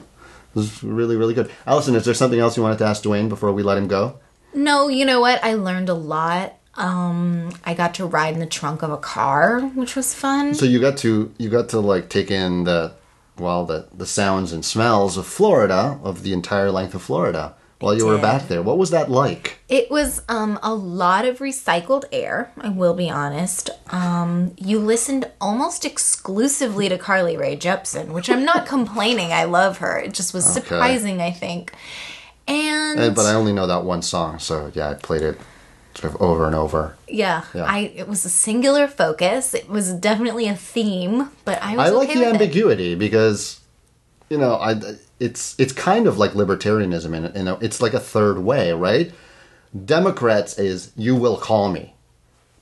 [0.55, 1.51] this is really really good.
[1.67, 4.19] Allison, is there something else you wanted to ask Dwayne before we let him go?
[4.55, 5.43] No, you know what?
[5.45, 6.55] I learned a lot.
[6.77, 10.55] Um, I got to ride in the trunk of a car, which was fun.
[10.55, 12.95] So you got to you got to like take in the
[13.39, 17.97] well the the sounds and smells of Florida of the entire length of Florida while
[17.97, 18.63] you were back there.
[18.63, 19.59] What was that like?
[19.69, 23.69] It was um, a lot of recycled air, I will be honest.
[23.91, 29.33] Um, you listened almost exclusively to Carly Rae Jepsen, which I'm not complaining.
[29.33, 29.99] I love her.
[29.99, 31.75] It just was surprising, I think.
[32.49, 35.39] And, And, but I only know that one song, so yeah, I played it
[35.95, 36.97] sort of over and over.
[37.09, 37.65] yeah, Yeah.
[37.65, 39.55] I it was a singular focus.
[39.55, 42.43] It was definitely a theme, but I was I like okay the with it.
[42.43, 43.61] ambiguity because
[44.29, 44.81] you know I
[45.21, 49.13] it's it's kind of like libertarianism in you know it's like a third way, right?
[49.85, 51.95] Democrats is you will call me.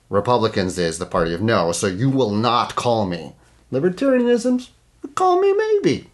[0.09, 3.33] Republicans is the party of no, so you will not call me.
[3.71, 4.69] Libertarianism's
[5.15, 6.09] call me maybe.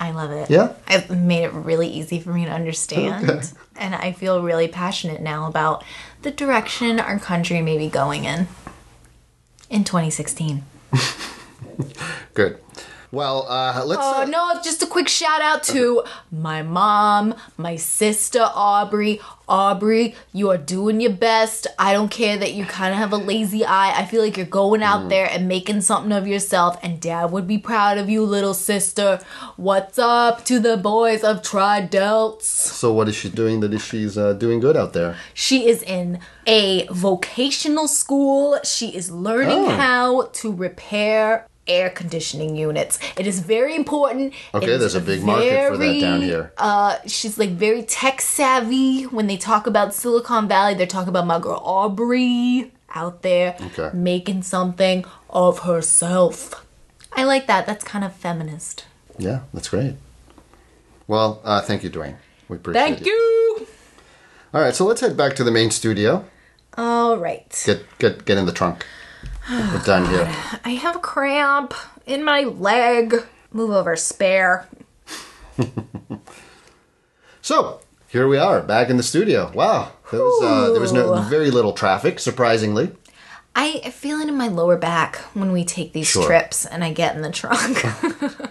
[0.00, 0.50] I love it.
[0.50, 0.72] Yeah?
[0.88, 3.30] I've made it really easy for me to understand.
[3.30, 3.46] Okay.
[3.76, 5.82] And I feel really passionate now about
[6.24, 8.48] the direction our country may be going in
[9.68, 10.64] in 2016.
[12.34, 12.58] Good.
[13.14, 14.02] Well, uh, let's.
[14.02, 19.20] Oh uh, no, just a quick shout out to my mom, my sister Aubrey.
[19.46, 21.66] Aubrey, you are doing your best.
[21.78, 23.92] I don't care that you kind of have a lazy eye.
[23.94, 27.46] I feel like you're going out there and making something of yourself, and dad would
[27.46, 29.20] be proud of you, little sister.
[29.56, 32.42] What's up to the boys of Tridelts?
[32.42, 35.16] So what is she doing that is she's uh, doing good out there?
[35.34, 38.58] She is in a vocational school.
[38.64, 39.68] She is learning Oh.
[39.76, 42.98] how to repair air conditioning units.
[43.16, 44.34] It is very important.
[44.54, 46.52] Okay, there's a big market for that down here.
[46.58, 49.04] Uh, she's like very tech savvy.
[49.04, 53.90] When they talk about Silicon Valley, they're talking about my girl Aubrey out there Okay.
[53.96, 56.64] making something of herself.
[57.12, 57.66] I like that.
[57.66, 58.84] That's kind of feminist.
[59.18, 59.96] Yeah, that's great.
[61.06, 62.16] Well, uh, thank you, Dwayne.
[62.48, 63.04] We appreciate Thank it.
[63.04, 63.66] Thank you.
[64.52, 66.24] All right, so let's head back to the main studio.
[66.76, 67.62] All right.
[67.66, 68.84] Get get get in the trunk.
[69.50, 70.30] We're done here.
[70.64, 71.74] I have a cramp
[72.06, 73.14] in my leg.
[73.52, 74.68] Move over, spare.
[77.42, 79.52] So here we are, back in the studio.
[79.54, 82.90] Wow, there was uh, there was no very little traffic, surprisingly.
[83.54, 86.24] I feel it in my lower back when we take these Sure.
[86.26, 87.84] trips and I get in the trunk.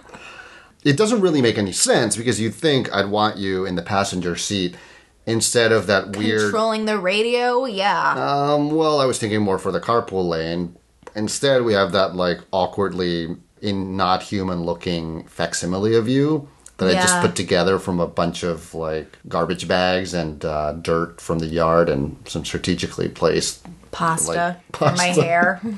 [0.84, 4.36] It doesn't really make any sense because you'd think I'd want you in the passenger
[4.36, 4.76] seat
[5.24, 6.42] instead of that weird.
[6.42, 8.12] Controlling the radio, yeah.
[8.12, 10.76] Um, well, I was thinking more for the carpool lane.
[11.14, 16.48] Instead, we have that like awkwardly in not human looking facsimile of you
[16.78, 21.20] that I just put together from a bunch of like garbage bags and uh, dirt
[21.20, 23.64] from the yard and some strategically placed.
[23.92, 25.60] pasta like for my hair.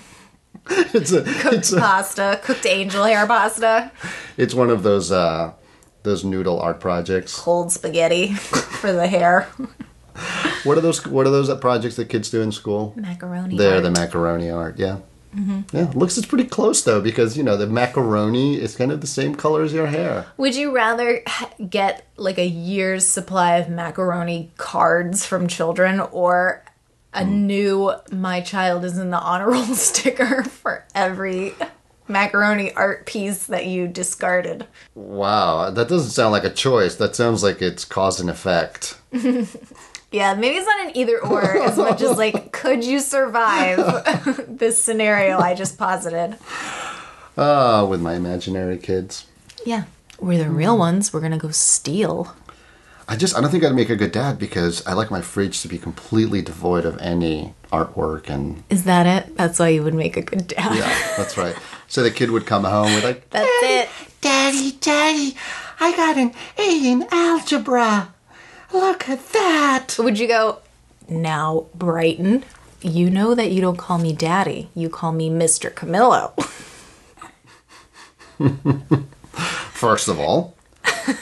[0.69, 2.41] It's a, Cooked it's a, pasta.
[2.43, 3.93] Cooked angel hair pasta.
[4.37, 5.53] it's one of those uh,
[6.03, 7.39] those noodle art projects.
[7.39, 9.43] Cold spaghetti for the hair.
[10.65, 11.07] What are those?
[11.07, 12.95] What are those projects that kids do in school?
[12.97, 13.57] Macaroni.
[13.57, 13.85] They're art.
[13.85, 14.99] the macaroni art, yeah.
[15.73, 19.07] Yeah, looks it's pretty close though because you know the macaroni is kind of the
[19.07, 20.27] same color as your hair.
[20.39, 21.23] Would you rather
[21.69, 26.65] get like a year's supply of macaroni cards from children or
[27.15, 27.47] a Hmm.
[27.47, 31.55] new my child is in the honor roll sticker for every
[32.09, 34.67] macaroni art piece that you discarded.
[34.95, 36.95] Wow, that doesn't sound like a choice.
[36.97, 38.99] That sounds like it's cause and effect.
[40.13, 43.77] Yeah, maybe it's not an either or as much as like, could you survive
[44.49, 46.37] this scenario I just posited?
[47.37, 49.27] Ah, with my imaginary kids.
[49.67, 49.85] Yeah.
[50.19, 51.13] We're the real ones.
[51.13, 52.35] We're gonna go steal.
[53.09, 55.61] I just I don't think I'd make a good dad because I like my fridge
[55.63, 59.37] to be completely devoid of any artwork and Is that it?
[59.37, 60.75] That's why you would make a good dad.
[60.77, 61.55] yeah, that's right.
[61.89, 63.89] So the kid would come home with like That's it.
[64.23, 65.37] Daddy, Daddy,
[65.79, 68.15] I got an A in algebra.
[68.73, 69.97] Look at that.
[69.99, 70.59] Would you go,
[71.09, 72.45] now, Brighton,
[72.83, 74.69] you know that you don't call me daddy.
[74.75, 75.73] You call me Mr.
[75.73, 76.33] Camilo.
[79.71, 80.57] First of all,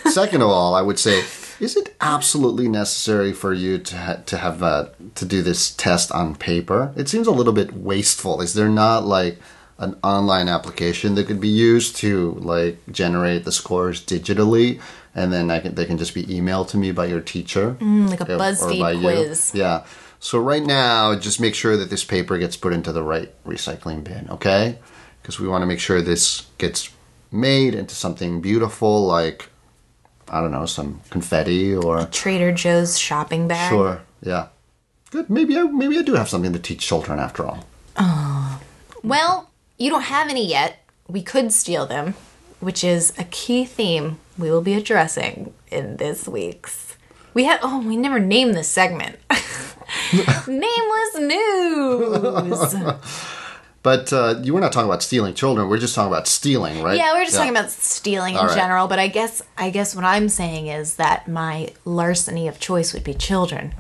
[0.06, 1.22] second of all, I would say,
[1.60, 6.10] is it absolutely necessary for you to ha- to have uh, to do this test
[6.12, 6.92] on paper?
[6.96, 8.40] It seems a little bit wasteful.
[8.40, 9.38] Is there not like
[9.78, 14.80] an online application that could be used to like generate the scores digitally,
[15.14, 18.08] and then I can, they can just be emailed to me by your teacher, mm,
[18.10, 19.34] like a BuzzFeed by you.
[19.52, 19.84] Yeah.
[20.20, 24.02] So right now, just make sure that this paper gets put into the right recycling
[24.02, 24.78] bin, okay?
[25.20, 26.90] Because we want to make sure this gets
[27.30, 29.50] made into something beautiful, like
[30.28, 33.70] I don't know, some confetti or Trader Joe's shopping bag.
[33.70, 34.48] sure, yeah.
[35.10, 35.28] Good.
[35.30, 37.66] Maybe I maybe I do have something to teach children after all.
[39.02, 40.78] Well, you don't have any yet.
[41.06, 42.14] We could steal them,
[42.60, 46.96] which is a key theme we will be addressing in this week's.
[47.32, 49.16] We have oh, we never named this segment.
[50.46, 52.74] Nameless news.
[53.84, 55.68] But uh, you were not talking about stealing children.
[55.68, 56.96] We're just talking about stealing, right?
[56.96, 58.56] Yeah, we were just talking about stealing in All right.
[58.56, 62.94] general, but I guess I guess what I'm saying is that my larceny of choice
[62.94, 63.74] would be children.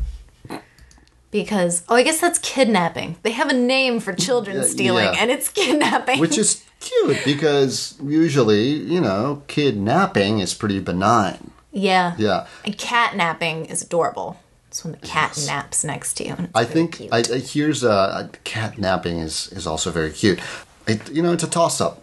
[1.30, 3.16] Because oh, I guess that's kidnapping.
[3.22, 5.16] They have a name for children stealing, yeah.
[5.18, 6.20] and it's kidnapping.
[6.20, 11.50] Which is cute because usually, you know, kidnapping is pretty benign.
[11.72, 12.46] yeah, Yeah.
[12.64, 14.38] And catnapping is adorable.
[14.68, 16.36] It's when the cat naps next to you.
[16.54, 17.00] I think.
[17.12, 20.40] I, I here's uh, cat napping is is also very cute.
[20.88, 22.02] It, you know, it's a toss up.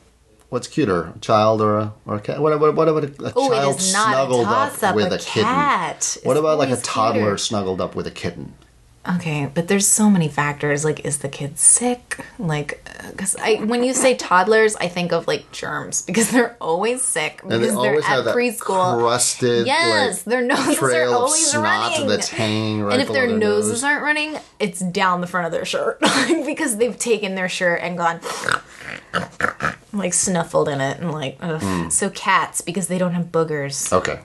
[0.49, 2.39] What's cuter, a child or a or a cat?
[2.41, 5.11] What what what about a, a Oh, child it is not a snuggled up with
[5.11, 5.43] a, a, kitten?
[5.43, 6.17] cat.
[6.23, 7.37] What about like a toddler cuter.
[7.37, 8.53] snuggled up with a kitten?
[9.15, 10.85] Okay, but there's so many factors.
[10.85, 12.23] Like, is the kid sick?
[12.37, 17.01] Like, because I when you say toddlers, I think of like germs because they're always
[17.01, 18.99] sick And because they they're at preschool.
[18.99, 22.07] crusted, Yes, like, their noses are always running.
[22.07, 23.83] that's hanging right and if their their noses nose.
[23.83, 25.99] aren't running, it's down the front of their shirt
[26.45, 28.19] because they've taken their shirt and gone
[29.93, 31.37] like snuffled in it and like.
[31.41, 31.61] Ugh.
[31.61, 31.89] Hmm.
[31.89, 33.91] So cats because they don't have boogers.
[33.91, 34.19] Okay.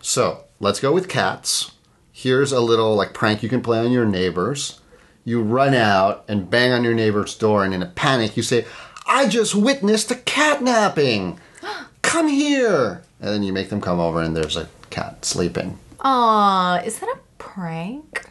[0.00, 1.72] So let's go with cats.
[2.18, 4.80] Here's a little like prank you can play on your neighbors.
[5.24, 8.66] You run out and bang on your neighbor's door, and in a panic, you say,
[9.06, 11.38] I just witnessed a catnapping.
[12.02, 13.02] Come here.
[13.20, 15.78] And then you make them come over, and there's a cat sleeping.
[16.00, 18.28] Aw, is that a prank?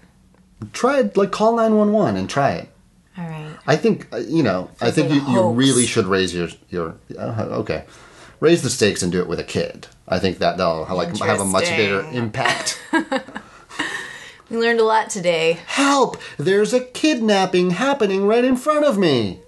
[0.74, 2.70] Try it, like call 911 and try it.
[3.18, 3.56] All right.
[3.68, 7.48] I think, uh, you know, I think you, you really should raise your, your uh,
[7.62, 7.86] okay.
[8.42, 9.88] Raise the stakes and do it with a kid.
[10.10, 12.82] I think that that'll like have a much bigger impact.
[14.50, 15.60] We learned a lot today.
[15.68, 16.18] Help!
[16.38, 19.42] There's a kidnapping happening right in front of me.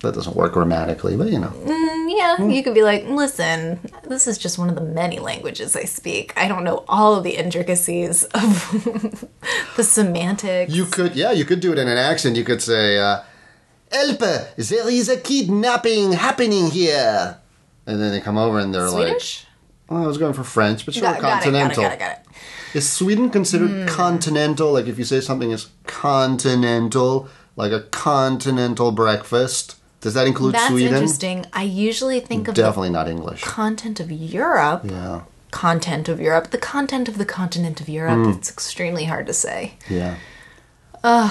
[0.00, 1.48] That doesn't work grammatically, but you know.
[1.48, 2.50] Mm, yeah, Hmm.
[2.50, 6.32] you could be like, listen, this is just one of the many languages I speak.
[6.36, 9.28] I don't know all of the intricacies of
[9.76, 10.72] the semantics.
[10.72, 12.36] You could, yeah, you could do it in an accent.
[12.36, 13.22] You could say, uh,
[13.90, 14.18] Help!
[14.20, 17.38] There is a kidnapping happening here.
[17.86, 19.46] And then they come over and they're Swedish?
[19.88, 21.82] like, oh, I was going for French, but sure, Got, it, got it, continental.
[21.82, 22.18] got it, got it.
[22.74, 23.86] Is Sweden considered Hmm.
[23.86, 24.72] continental?
[24.72, 30.68] Like if you say something is continental, like a continental breakfast, does that include That's
[30.68, 30.94] Sweden?
[30.94, 31.46] interesting.
[31.52, 33.42] I usually think of Definitely not English.
[33.42, 34.82] content of Europe.
[34.84, 36.50] Yeah, Content of Europe.
[36.50, 38.24] The content of the continent of Europe.
[38.26, 38.30] Hmm.
[38.32, 39.74] It's extremely hard to say.
[39.88, 40.14] yeah.
[41.04, 41.30] Um,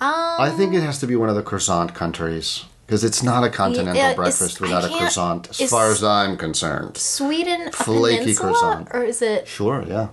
[0.00, 3.50] I think it has to be one of the croissant countries because it's not a
[3.50, 6.96] continental Yeah, breakfast without a croissant, as far as I'm concerned.
[6.96, 8.88] Sweden, Flaky croissant.
[8.92, 10.08] Or is it, Sure, yeah.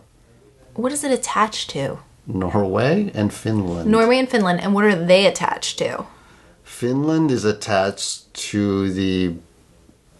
[0.76, 2.00] What is it attached to?
[2.28, 3.90] Norway and Finland.
[3.90, 6.06] Norway and Finland, and what are they attached to?
[6.64, 9.36] Finland is attached to the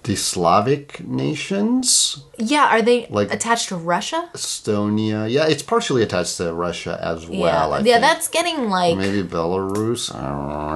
[0.04, 4.30] the Slavic nations, Yeah, are they Like- attached to Russia?
[4.36, 5.28] Estonia.
[5.28, 7.74] Yeah, it's partially attached to Russia as well.
[7.74, 8.02] I yeah, think.
[8.02, 8.96] that's getting like.
[8.98, 10.14] maybe Belarus.
[10.14, 10.22] I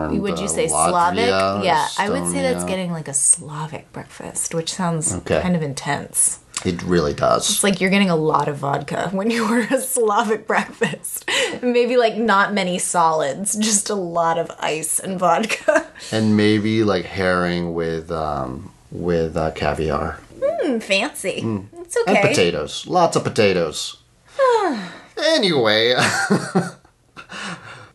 [0.10, 0.22] don't know.
[0.22, 1.64] Would you uh, say Latvia, Slavic?
[1.64, 5.40] Yeah, I would say that's getting like a Slavic breakfast, which sounds Okay.
[5.42, 6.40] kind of intense.
[6.66, 7.50] It really does.
[7.50, 11.30] It's like you're getting a lot of vodka when you order a Slavic breakfast.
[11.62, 15.88] Maybe like not many solids, just a lot of ice and vodka.
[16.12, 20.20] And maybe like herring with um, with uh, caviar
[20.64, 21.44] Mm, fancy.
[21.80, 22.16] It's okay.
[22.18, 22.88] and potatoes.
[22.88, 23.98] Lots of potatoes.
[25.18, 25.96] anyway,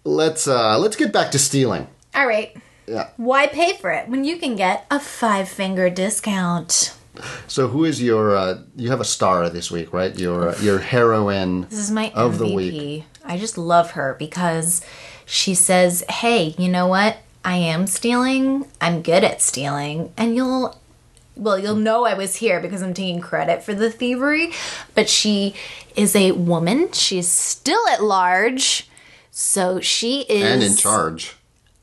[0.05, 1.87] let's uh, let's get back to stealing.
[2.15, 2.57] All right.
[2.87, 3.09] Yeah.
[3.17, 6.95] Why pay for it when you can get a five finger discount?
[7.47, 8.37] So who is your?
[8.37, 10.17] Uh, you have a star this week, right?
[10.19, 12.39] Your uh, your heroine This is my of MVP.
[12.39, 13.05] the week.
[13.25, 14.85] I just love her because
[15.25, 17.19] she says, "Hey, you know what?
[17.45, 18.67] I am stealing.
[18.81, 20.79] I'm good at stealing, and you'll."
[21.37, 24.53] Well, you'll know I was here because I'm taking credit for the thievery,
[24.95, 25.55] but she
[25.97, 26.93] is a woman.
[26.93, 28.89] She's still at large.
[29.33, 31.35] So she is and in charge.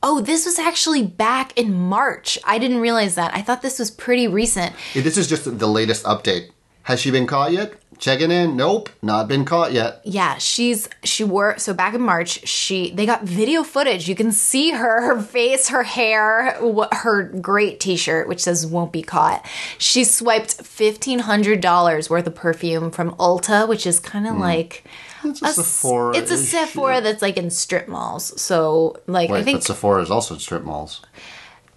[0.04, 2.38] Oh, this was actually back in March.
[2.44, 3.36] I didn't realize that.
[3.36, 4.74] I thought this was pretty recent.
[4.94, 6.50] Yeah, This is just the latest update.
[6.84, 7.74] Has she been caught yet?
[8.00, 8.58] Checking in.
[8.58, 10.02] Nope, not been caught yet.
[10.04, 14.10] Yeah, she's she wore so back in March, she they got video footage.
[14.10, 18.92] You can see her, her face, her hair, what her great t-shirt which says won't
[18.92, 19.46] be caught.
[19.78, 24.42] She swiped $1500 worth of perfume from Ulta, which is kind of hmm.
[24.42, 24.84] like
[25.26, 26.16] It's a, s- Sephora.
[26.18, 28.40] It's a Sephora that's like in strip malls.
[28.42, 31.02] So like Wait, I think but Sephora is also in strip malls,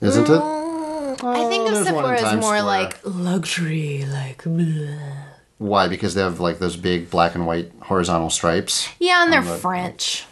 [0.00, 0.40] isn't it?
[0.40, 2.62] Mm, I oh, think Oh, of one in Sephora as Times more Square.
[2.64, 4.98] like luxury, like bleh.
[5.58, 5.88] Why?
[5.88, 8.88] Because they have like those big black and white horizontal stripes.
[8.98, 10.26] Yeah, and they're French.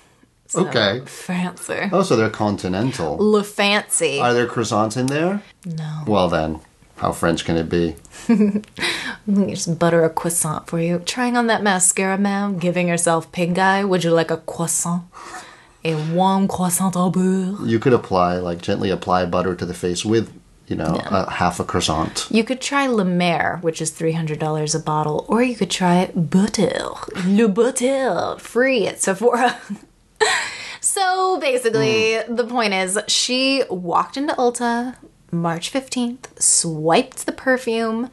[0.49, 1.01] So, Okay.
[1.07, 1.89] Fancy.
[1.93, 3.17] Oh, so they're continental.
[3.19, 4.19] Le fancy.
[4.21, 5.43] Are there croissants in there?
[5.65, 6.03] no.
[6.07, 6.61] Well then,
[7.03, 7.97] how French can it be?
[8.29, 11.01] Let me just butter a croissant for you.
[11.01, 12.59] Trying on that mascara, ma'am.
[12.59, 13.83] Giving herself pink eye.
[13.83, 15.03] Would you like a croissant?
[15.85, 17.67] A warm croissant au beurre.
[17.67, 20.33] You could apply like gently apply butter to the face with,
[20.69, 22.29] you know, a half a croissant.
[22.31, 26.91] You could try Le Mer, which is $300 a bottle, or you could try Butter.
[27.27, 28.37] Le Butter.
[28.39, 29.59] Free at Sephora.
[30.81, 32.37] so basically, hmm.
[32.37, 34.95] the point is she walked into Ulta
[35.33, 38.11] March 15th, swiped the perfume.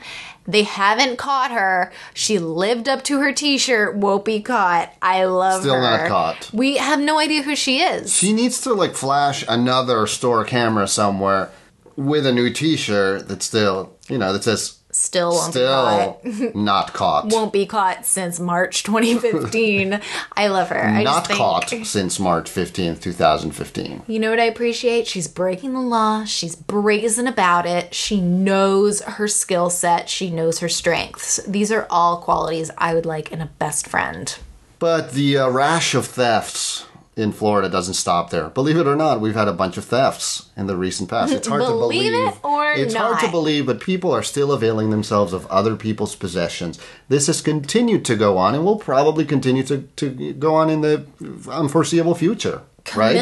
[0.48, 1.92] They haven't caught her.
[2.14, 4.94] She lived up to her t shirt, won't be caught.
[5.02, 5.82] I love Still her.
[5.82, 6.50] not caught.
[6.54, 8.16] We have no idea who she is.
[8.16, 11.52] She needs to like flash another store camera somewhere
[11.98, 16.56] with a new T-shirt that still, you know, that says Still be caught.
[16.56, 17.26] not caught.
[17.28, 20.00] won't be caught since March 2015.
[20.36, 20.84] I love her.
[20.84, 24.04] I not just think, caught since March 15th, 2015.
[24.08, 25.08] You know what I appreciate?
[25.08, 26.26] She's breaking the law.
[26.26, 27.94] She's brazen about it.
[27.94, 30.10] She knows her skill set.
[30.10, 31.38] She knows her strengths.
[31.48, 34.38] These are all qualities I would like in a best friend.
[34.80, 36.86] But the uh, rash of thefts
[37.20, 38.50] in Florida doesn't stop there.
[38.50, 41.34] Believe it or not, we've had a bunch of thefts in the recent past.
[41.34, 42.28] It's hard to Believe believe.
[42.30, 46.16] it or it's hard to believe, but people are still availing themselves of other people's
[46.16, 46.80] possessions.
[47.10, 50.82] This has continued to go on and will probably continue to, to go on in
[50.82, 51.06] the
[51.50, 52.62] unforeseeable future.
[52.96, 53.16] Right?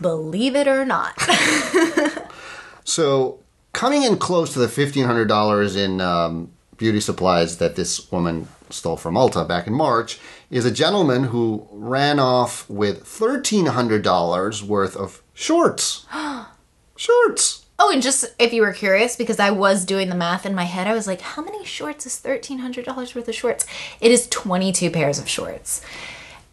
[0.00, 1.14] Believe It or Not.
[2.84, 3.40] So,
[3.74, 9.14] coming in close to the $1,500 in um, beauty supplies that this woman stole from
[9.14, 10.18] Ulta back in March
[10.50, 16.06] is a gentleman who ran off with $1,300 worth of shorts.
[16.96, 17.66] shorts!
[17.78, 20.64] oh, and just if you were curious, because I was doing the math in my
[20.64, 23.66] head, I was like, how many shorts is $1,300 worth of shorts?
[24.00, 25.80] It is 22 pairs of shorts.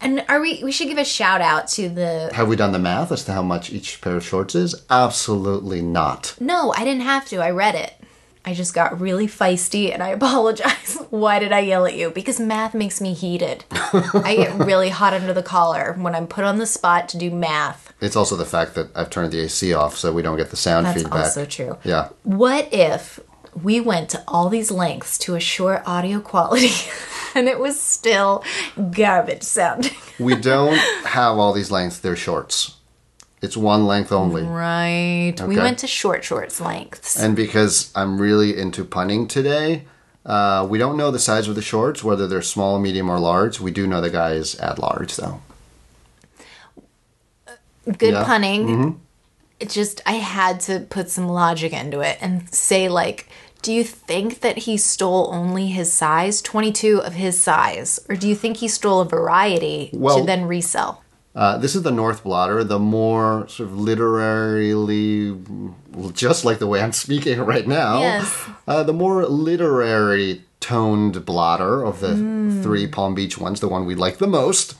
[0.00, 2.78] And are we, we should give a shout out to the Have we done the
[2.78, 4.82] math as to how much each pair of shorts is?
[4.90, 6.36] Absolutely not.
[6.38, 7.38] No, I didn't have to.
[7.38, 7.94] I read it.
[8.46, 10.96] I just got really feisty and I apologize.
[11.10, 12.10] Why did I yell at you?
[12.10, 13.64] Because math makes me heated.
[13.72, 17.30] I get really hot under the collar when I'm put on the spot to do
[17.30, 17.92] math.
[18.00, 20.56] It's also the fact that I've turned the AC off so we don't get the
[20.56, 21.24] sound That's feedback.
[21.24, 21.78] That's also true.
[21.82, 22.10] Yeah.
[22.22, 23.18] What if
[23.60, 26.70] we went to all these lengths to assure audio quality
[27.34, 28.44] and it was still
[28.92, 29.92] garbage sounding?
[30.20, 32.76] We don't have all these lengths, they're shorts.
[33.42, 34.42] It's one length only.
[34.42, 35.34] Right.
[35.46, 37.18] We went to short shorts lengths.
[37.20, 39.84] And because I'm really into punning today,
[40.24, 43.60] uh, we don't know the size of the shorts, whether they're small, medium, or large.
[43.60, 45.40] We do know the guy is at large, though.
[47.98, 48.24] good Yeah.
[48.24, 49.00] punning.
[49.60, 53.28] It just I had to put some logic into it and say like,
[53.62, 58.28] do you think that he stole only his size, 22 of his size, or do
[58.28, 61.02] you think he stole a variety Well- to then resell?
[61.36, 65.36] Uh, this is the North Blotter, the more sort of literarily,
[66.14, 68.00] just like the way I'm speaking right now.
[68.00, 68.48] Yes.
[68.66, 72.14] Uh, the more literary toned blotter of the
[72.62, 74.76] three Palm Beach ones, the one we like the most.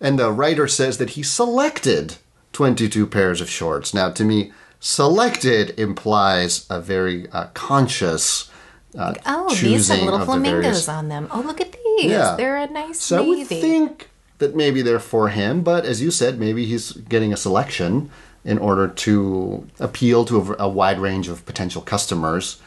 [0.00, 2.16] And the writer says that he selected
[2.52, 3.92] 22 pairs of shorts.
[3.92, 8.50] Now, to me, selected implies a very uh, conscious
[8.96, 11.28] uh, Oh, these have little flamingos various- on them.
[11.32, 12.10] Oh, look at these.
[12.12, 12.34] Yeah.
[12.36, 16.10] They're a nice So I would think that maybe they're for him, but as you
[16.10, 18.10] said, maybe he's getting a selection
[18.44, 22.60] in order to appeal to a, a wide range of potential customers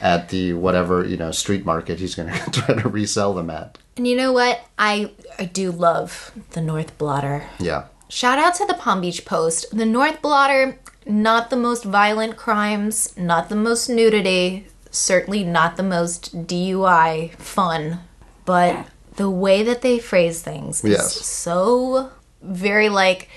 [0.00, 3.76] at the whatever you know street market he's going to try to resell them at.
[3.96, 4.60] and you know what?
[4.78, 7.44] I I do love the North Blotter.
[7.58, 7.84] Yeah.
[8.08, 9.76] Shout out to the Palm Beach Post.
[9.76, 15.84] The North Blotter, not the most violent crimes, not the most nudity, certainly not the
[15.84, 18.00] most DUI fun,
[18.44, 18.86] but
[19.20, 21.26] the way that they phrase things is Yes.
[21.26, 22.10] so
[22.40, 23.28] very like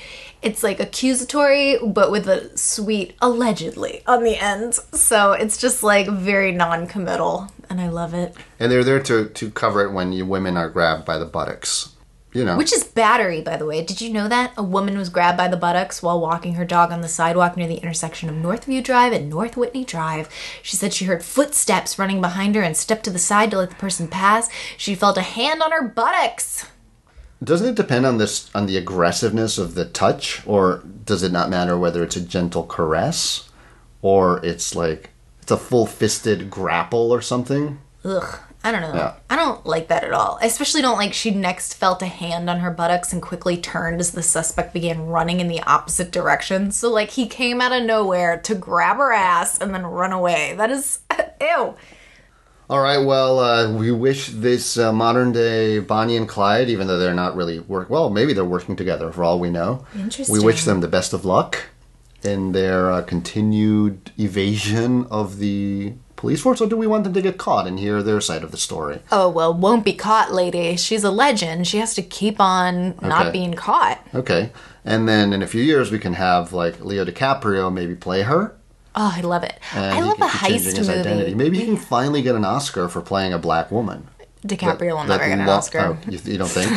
[0.42, 4.76] it's like accusatory but with a sweet allegedly on the end.
[4.94, 8.34] So it's just like very non-committal and I love it.
[8.62, 11.93] And they're there to, to cover it when you women are grabbed by the buttocks.
[12.34, 12.58] You know.
[12.58, 13.84] Which is battery, by the way.
[13.84, 14.54] Did you know that?
[14.58, 17.68] A woman was grabbed by the buttocks while walking her dog on the sidewalk near
[17.68, 20.30] the intersection of Northview Drive and North Whitney Drive.
[20.64, 23.70] She said she heard footsteps running behind her and stepped to the side to let
[23.70, 24.50] the person pass.
[24.78, 26.66] She felt a hand on her buttocks.
[27.44, 31.50] Doesn't it depend on this on the aggressiveness of the touch, or does it not
[31.50, 33.50] matter whether it's a gentle caress,
[34.02, 35.10] or it's like
[35.42, 37.80] it's a full fisted grapple or something?
[38.06, 38.94] Ugh, I don't know.
[38.94, 39.16] Yeah.
[39.30, 40.38] I don't like that at all.
[40.42, 44.00] I especially don't like she next felt a hand on her buttocks and quickly turned
[44.00, 46.72] as the suspect began running in the opposite direction.
[46.72, 50.56] So, like, he came out of nowhere to grab her ass and then run away.
[50.58, 51.00] That is,
[51.42, 51.76] ew.
[52.70, 56.98] All right, well, uh, we wish this uh, modern day Bonnie and Clyde, even though
[56.98, 57.90] they're not really work.
[57.90, 59.86] Well, maybe they're working together for all we know.
[59.94, 60.32] Interesting.
[60.34, 61.66] We wish them the best of luck
[62.24, 65.94] in their uh, continued evasion of the
[66.24, 68.52] police force, or do we want them to get caught and hear their side of
[68.52, 69.00] the story?
[69.12, 70.78] Oh, well, won't be caught, lady.
[70.78, 71.68] She's a legend.
[71.68, 73.32] She has to keep on not Okay.
[73.34, 74.00] being caught.
[74.16, 74.52] Okay,
[74.86, 78.56] and then in a few years we can have like Leo DiCaprio maybe play her.
[78.96, 79.60] Oh, I love it.
[79.74, 81.00] And I love a can keep changing heist movie.
[81.00, 81.36] Identity.
[81.36, 84.08] Maybe he can finally get an Oscar for playing a black woman.
[84.46, 85.80] DiCaprio will never get an lo- Oscar.
[85.80, 86.70] Oh, you, you don't think?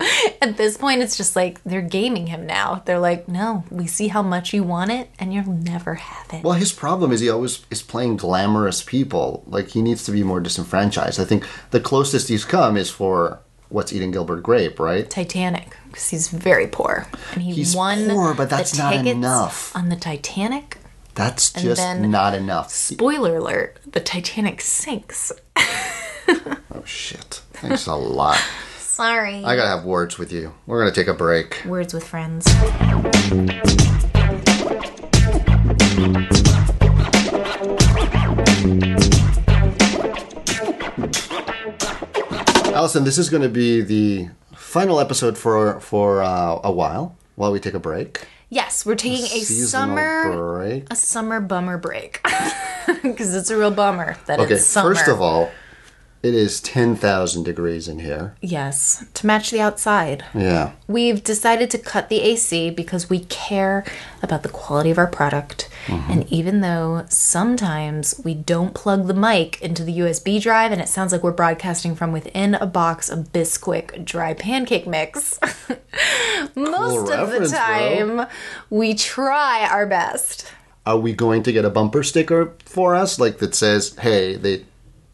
[0.42, 2.82] At this point, it's just like they're gaming him now.
[2.86, 6.42] They're like, no, we see how much you want it, and you'll never have it.
[6.44, 9.44] Well, his problem is he always is playing glamorous people.
[9.46, 11.20] Like he needs to be more disenfranchised.
[11.20, 15.08] I think the closest he's come is for What's Eating Gilbert Grape, right?
[15.08, 18.08] Titanic, because he's very poor, and he He's won.
[18.08, 19.74] poor, but that's not enough.
[19.74, 20.78] on the Titanic.
[21.14, 22.70] That's just then- not enough.
[22.70, 25.32] Spoiler alert: the Titanic sinks.
[26.74, 27.42] Oh shit!
[27.52, 28.40] Thanks a lot.
[28.78, 29.44] Sorry.
[29.44, 30.52] I gotta have words with you.
[30.66, 31.62] We're gonna take a break.
[31.66, 32.46] Words with friends.
[42.74, 47.52] Allison, this is going to be the final episode for for uh, a while while
[47.52, 48.26] we take a break.
[48.48, 50.86] Yes, we're taking a Seasonal summer break.
[50.90, 52.20] a summer bummer break
[53.02, 54.94] because it's a real bummer that Okay, it's summer.
[54.94, 55.50] first of all,
[56.22, 58.34] it is ten thousand degrees in here.
[58.40, 60.24] yes, to match the outside.
[60.34, 60.72] Yeah.
[60.86, 63.84] We've decided to cut the AC because we care
[64.22, 65.68] about the quality of our product.
[65.86, 66.12] Mm-hmm.
[66.12, 70.88] And even though sometimes we don't plug the mic into the USB drive and it
[70.88, 75.40] sounds like we're broadcasting from within a box of Bisquick dry pancake mix,
[76.54, 77.58] most of the reference, bro.
[77.58, 78.28] time
[78.70, 80.52] we try our best.
[80.86, 84.64] Are we going to get a bumper sticker for us, like that says, "Hey, they,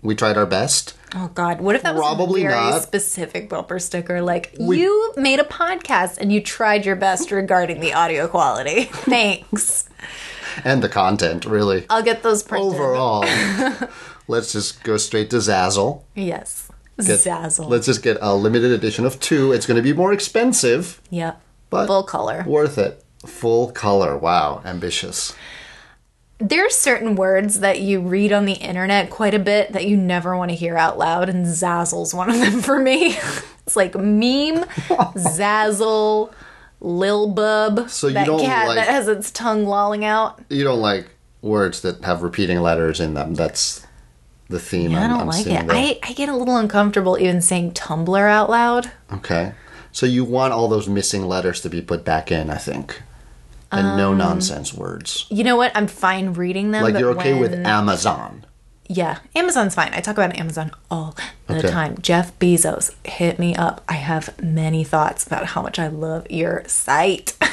[0.02, 1.60] we tried our best." Oh God!
[1.62, 2.82] What if that was Probably a very not.
[2.82, 4.20] specific bumper sticker?
[4.20, 8.84] Like you made a podcast and you tried your best regarding the audio quality.
[8.92, 9.88] Thanks.
[10.64, 11.86] And the content, really.
[11.88, 12.74] I'll get those printed.
[12.74, 13.24] Overall,
[14.28, 16.02] let's just go straight to Zazzle.
[16.14, 16.70] Yes.
[16.98, 17.68] Get- Zazzle.
[17.68, 19.52] Let's just get a limited edition of two.
[19.52, 21.40] It's going to be more expensive, Yep.
[21.70, 22.44] but Full color.
[22.46, 23.04] worth it.
[23.24, 24.16] Full color.
[24.18, 25.34] Wow, ambitious.
[26.38, 29.96] There are certain words that you read on the internet quite a bit that you
[29.96, 33.16] never want to hear out loud, and Zazzle's one of them for me.
[33.66, 34.64] it's like meme,
[35.16, 36.32] Zazzle,
[36.80, 37.90] Lil Bub.
[37.90, 40.40] So you that don't cat like- that has its tongue lolling out.
[40.48, 41.08] You don't like
[41.42, 43.34] words that have repeating letters in them.
[43.34, 43.84] That's
[44.48, 44.94] the theme.
[44.94, 45.66] I I'm, don't I'm like seeing it.
[45.66, 45.76] there.
[45.76, 48.90] I, I get a little uncomfortable even saying Tumblr out loud.
[49.12, 49.52] Okay.
[49.92, 53.02] So you want all those missing letters to be put back in, I think.
[53.70, 55.26] And Um, no nonsense words.
[55.30, 55.72] You know what?
[55.74, 56.82] I'm fine reading them.
[56.82, 58.46] Like you're okay with Amazon.
[58.90, 59.92] Yeah, Amazon's fine.
[59.92, 61.14] I talk about Amazon all
[61.46, 61.68] the Okay.
[61.68, 61.98] time.
[62.00, 63.84] Jeff Bezos, hit me up.
[63.86, 67.36] I have many thoughts about how much I love your site.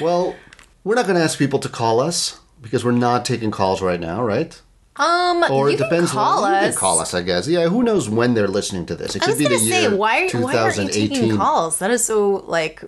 [0.00, 0.36] Well,
[0.84, 3.98] we're not going to ask people to call us because we're not taking calls right
[4.00, 4.60] now, right?
[4.98, 7.46] Um, Or it depends call when you can call us, I guess.
[7.46, 9.14] Yeah, who knows when they're listening to this?
[9.14, 11.78] It I could was be the say, year why, why aren't you taking calls?
[11.80, 12.82] That is so like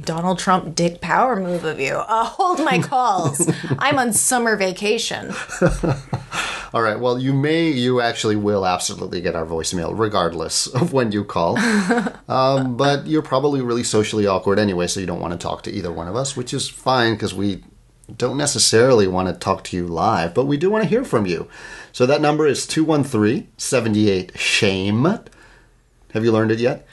[0.00, 1.94] Donald Trump dick power move of you.
[1.94, 3.48] Uh, hold my calls.
[3.78, 5.32] I'm on summer vacation.
[5.62, 5.94] All
[6.74, 6.98] All right.
[6.98, 11.56] Well, you may, you actually will absolutely get our voicemail, regardless of when you call.
[12.28, 15.70] um, but you're probably really socially awkward anyway, so you don't want to talk to
[15.72, 17.62] either one of us, which is fine because we
[18.14, 21.26] don't necessarily want to talk to you live, but we do want to hear from
[21.26, 21.48] you.
[21.92, 25.04] So that number is 213 78 Shame.
[25.04, 26.86] Have you learned it yet?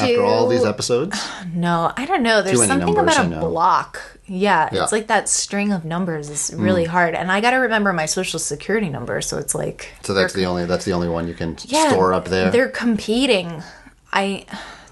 [0.00, 1.20] After all these episodes?
[1.54, 2.42] No, I don't know.
[2.42, 4.18] There's something numbers, about a block.
[4.26, 4.80] Yeah, Yeah.
[4.80, 4.82] Mm.
[4.82, 8.06] it's like that string of numbers is really hard, and I got to remember my
[8.06, 9.20] social security number.
[9.20, 12.12] So it's like So that's the only that's the only one you can yeah, store
[12.12, 12.50] up there.
[12.50, 13.62] They're competing.
[14.12, 14.46] I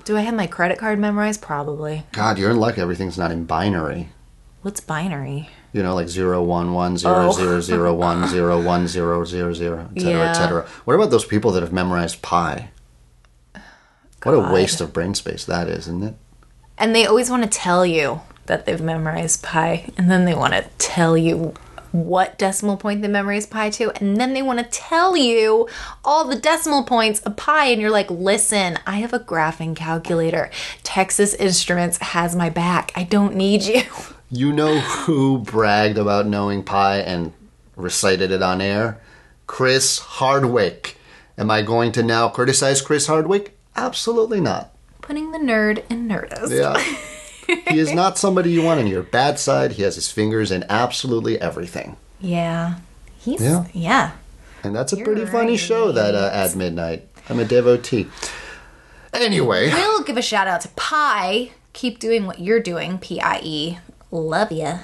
[0.04, 0.16] do.
[0.16, 1.40] I have my credit card memorized.
[1.42, 2.04] Probably.
[2.12, 2.78] God, you're in luck.
[2.78, 4.10] Everything's not in binary.
[4.62, 5.50] What's binary?
[5.72, 7.32] You know, like zero one one zero Oh.
[7.32, 10.30] zero zero one zero one zero zero zero, et cetera, Yeah.
[10.30, 10.66] et cetera.
[10.84, 12.70] What about those people that have memorized pi?
[14.22, 16.14] What a waste of brain space that is, isn't it?
[16.78, 20.52] And they always want to tell you that they've memorized pi, and then they want
[20.52, 21.54] to tell you
[21.90, 25.68] what decimal point they memorized pi to, and then they want to tell you
[26.04, 30.50] all the decimal points of pi, and you're like, listen, I have a graphing calculator.
[30.84, 32.92] Texas Instruments has my back.
[32.94, 33.82] I don't need you.
[34.34, 37.34] You know who bragged about knowing pi and
[37.76, 38.98] recited it on air?
[39.46, 40.96] Chris Hardwick.
[41.36, 43.54] Am I going to now criticize Chris Hardwick?
[43.76, 44.72] Absolutely not.
[45.02, 46.50] Putting the nerd in nerdist.
[46.50, 46.78] Yeah.
[47.70, 49.72] he is not somebody you want on your bad side.
[49.72, 51.96] He has his fingers in absolutely everything.
[52.18, 52.76] Yeah.
[53.18, 53.66] He's, Yeah.
[53.74, 54.12] yeah.
[54.64, 57.06] And that's a You're pretty funny show, that uh, at midnight.
[57.28, 58.06] I'm a devotee.
[59.12, 61.50] Anyway, We'll give a shout out to Pi.
[61.74, 63.78] Keep doing what you're doing, P I E.
[64.12, 64.78] Love ya.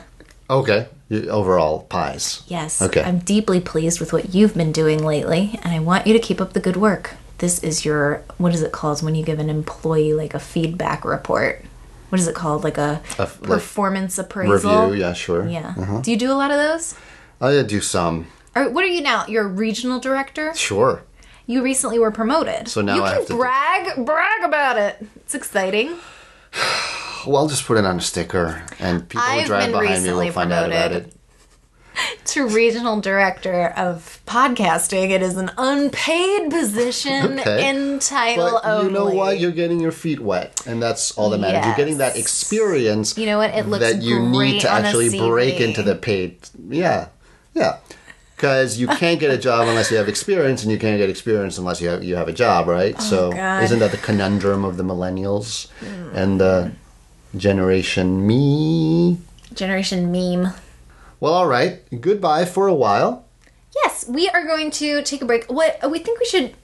[0.50, 0.88] okay.
[1.10, 2.42] Overall, pies.
[2.48, 2.82] Yes.
[2.82, 3.02] Okay.
[3.02, 6.38] I'm deeply pleased with what you've been doing lately, and I want you to keep
[6.40, 7.14] up the good work.
[7.38, 11.04] This is your what is it called when you give an employee like a feedback
[11.04, 11.64] report?
[12.10, 12.64] What is it called?
[12.64, 14.86] Like a, A f- like performance appraisal?
[14.88, 15.46] Review, yeah, sure.
[15.48, 15.74] Yeah.
[15.78, 16.00] Uh-huh.
[16.02, 16.94] Do you do a lot of those?
[17.40, 18.26] I do some.
[18.56, 19.24] Or what are you now?
[19.28, 20.52] You're a regional director?
[20.54, 21.02] Sure.
[21.46, 22.68] You recently were promoted.
[22.68, 25.06] So now you I can have to do- brag brag about it.
[25.16, 25.96] It's exciting.
[27.28, 30.12] Well, I'll just put it on a sticker, and people who I've drive behind me
[30.12, 31.12] will find out about it.
[32.24, 35.10] to regional director of podcasting.
[35.10, 37.68] It is an unpaid position Okay.
[37.68, 38.86] in title But only.
[38.86, 39.38] you know what?
[39.38, 41.66] You're getting your feet wet, and that's all that matters.
[41.66, 43.18] You're getting that experience.
[43.18, 43.50] You know what?
[43.50, 46.38] It looks that you need to actually break into the paid.
[46.68, 47.08] Yeah,
[47.52, 47.78] yeah.
[48.36, 51.58] Because you can't get a job unless you have experience, and you can't get experience
[51.58, 52.94] unless you have you have a job, right?
[52.96, 53.64] Oh, so Oh, God.
[53.64, 56.16] isn't that the conundrum of the millennials hmm.
[56.16, 56.72] and the
[57.36, 59.18] generation me?
[59.54, 60.52] Generation meme.
[61.20, 61.80] Well, all right.
[62.00, 63.24] Goodbye for a while.
[63.84, 65.46] Yes, we are going to take a break.
[65.50, 66.54] What we think we should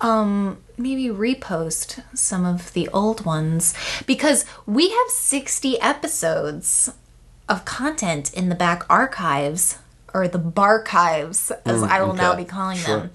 [0.00, 3.74] um maybe repost some of the old ones
[4.06, 6.90] because we have 60 episodes
[7.50, 9.76] of content in the back archives
[10.14, 12.96] or the barchives as I will now be calling Sure.
[13.00, 13.10] them.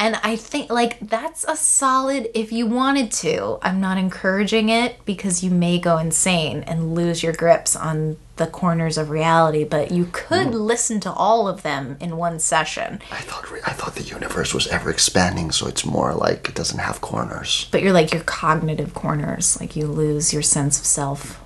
[0.00, 3.58] And I think like that's a solid if you wanted to.
[3.60, 8.46] I'm not encouraging it because you may go insane and lose your grips on the
[8.46, 10.54] corners of reality, but you could mm.
[10.54, 13.02] listen to all of them in one session.
[13.12, 16.54] I thought re- I thought the universe was ever expanding, so it's more like it
[16.54, 17.68] doesn't have corners.
[17.70, 21.44] But you're like your cognitive corners, like you lose your sense of self.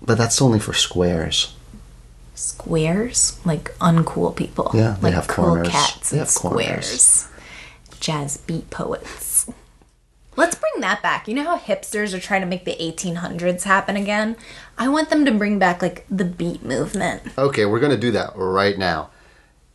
[0.00, 1.54] But that's only for squares.
[2.34, 4.70] Squares, like uncool people.
[4.72, 5.68] Yeah, they like have cool corners.
[5.68, 7.28] cats They and have corners.
[8.00, 9.50] Jazz beat poets.
[10.36, 11.26] Let's bring that back.
[11.26, 14.36] You know how hipsters are trying to make the 1800s happen again?
[14.76, 17.22] I want them to bring back like the beat movement.
[17.36, 19.10] Okay, we're gonna do that right now.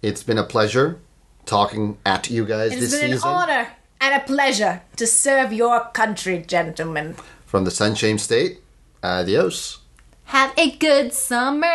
[0.02, 1.00] It's been a pleasure
[1.46, 3.68] talking at you guys It's this been season an honor
[4.00, 7.16] and a pleasure to serve your country, gentlemen.
[7.46, 8.62] from the Sunshine State.
[9.04, 9.80] Adios.
[10.26, 11.68] Have a good summer.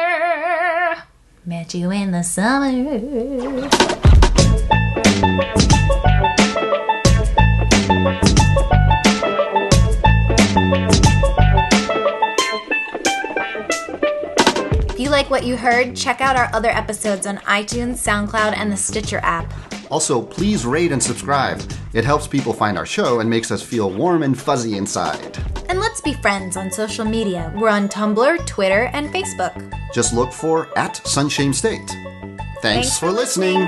[1.44, 3.68] Met you in the summer.
[14.90, 18.70] If you like what you heard, check out our other episodes on iTunes, SoundCloud, and
[18.70, 19.52] the Stitcher app.
[19.90, 21.60] Also, please rate and subscribe.
[21.92, 25.38] It helps people find our show and makes us feel warm and fuzzy inside.
[25.68, 27.52] And let's be friends on social media.
[27.56, 29.72] We're on Tumblr, Twitter, and Facebook.
[29.92, 31.88] Just look for at Sunshame State.
[31.88, 33.66] Thanks, Thanks for listening.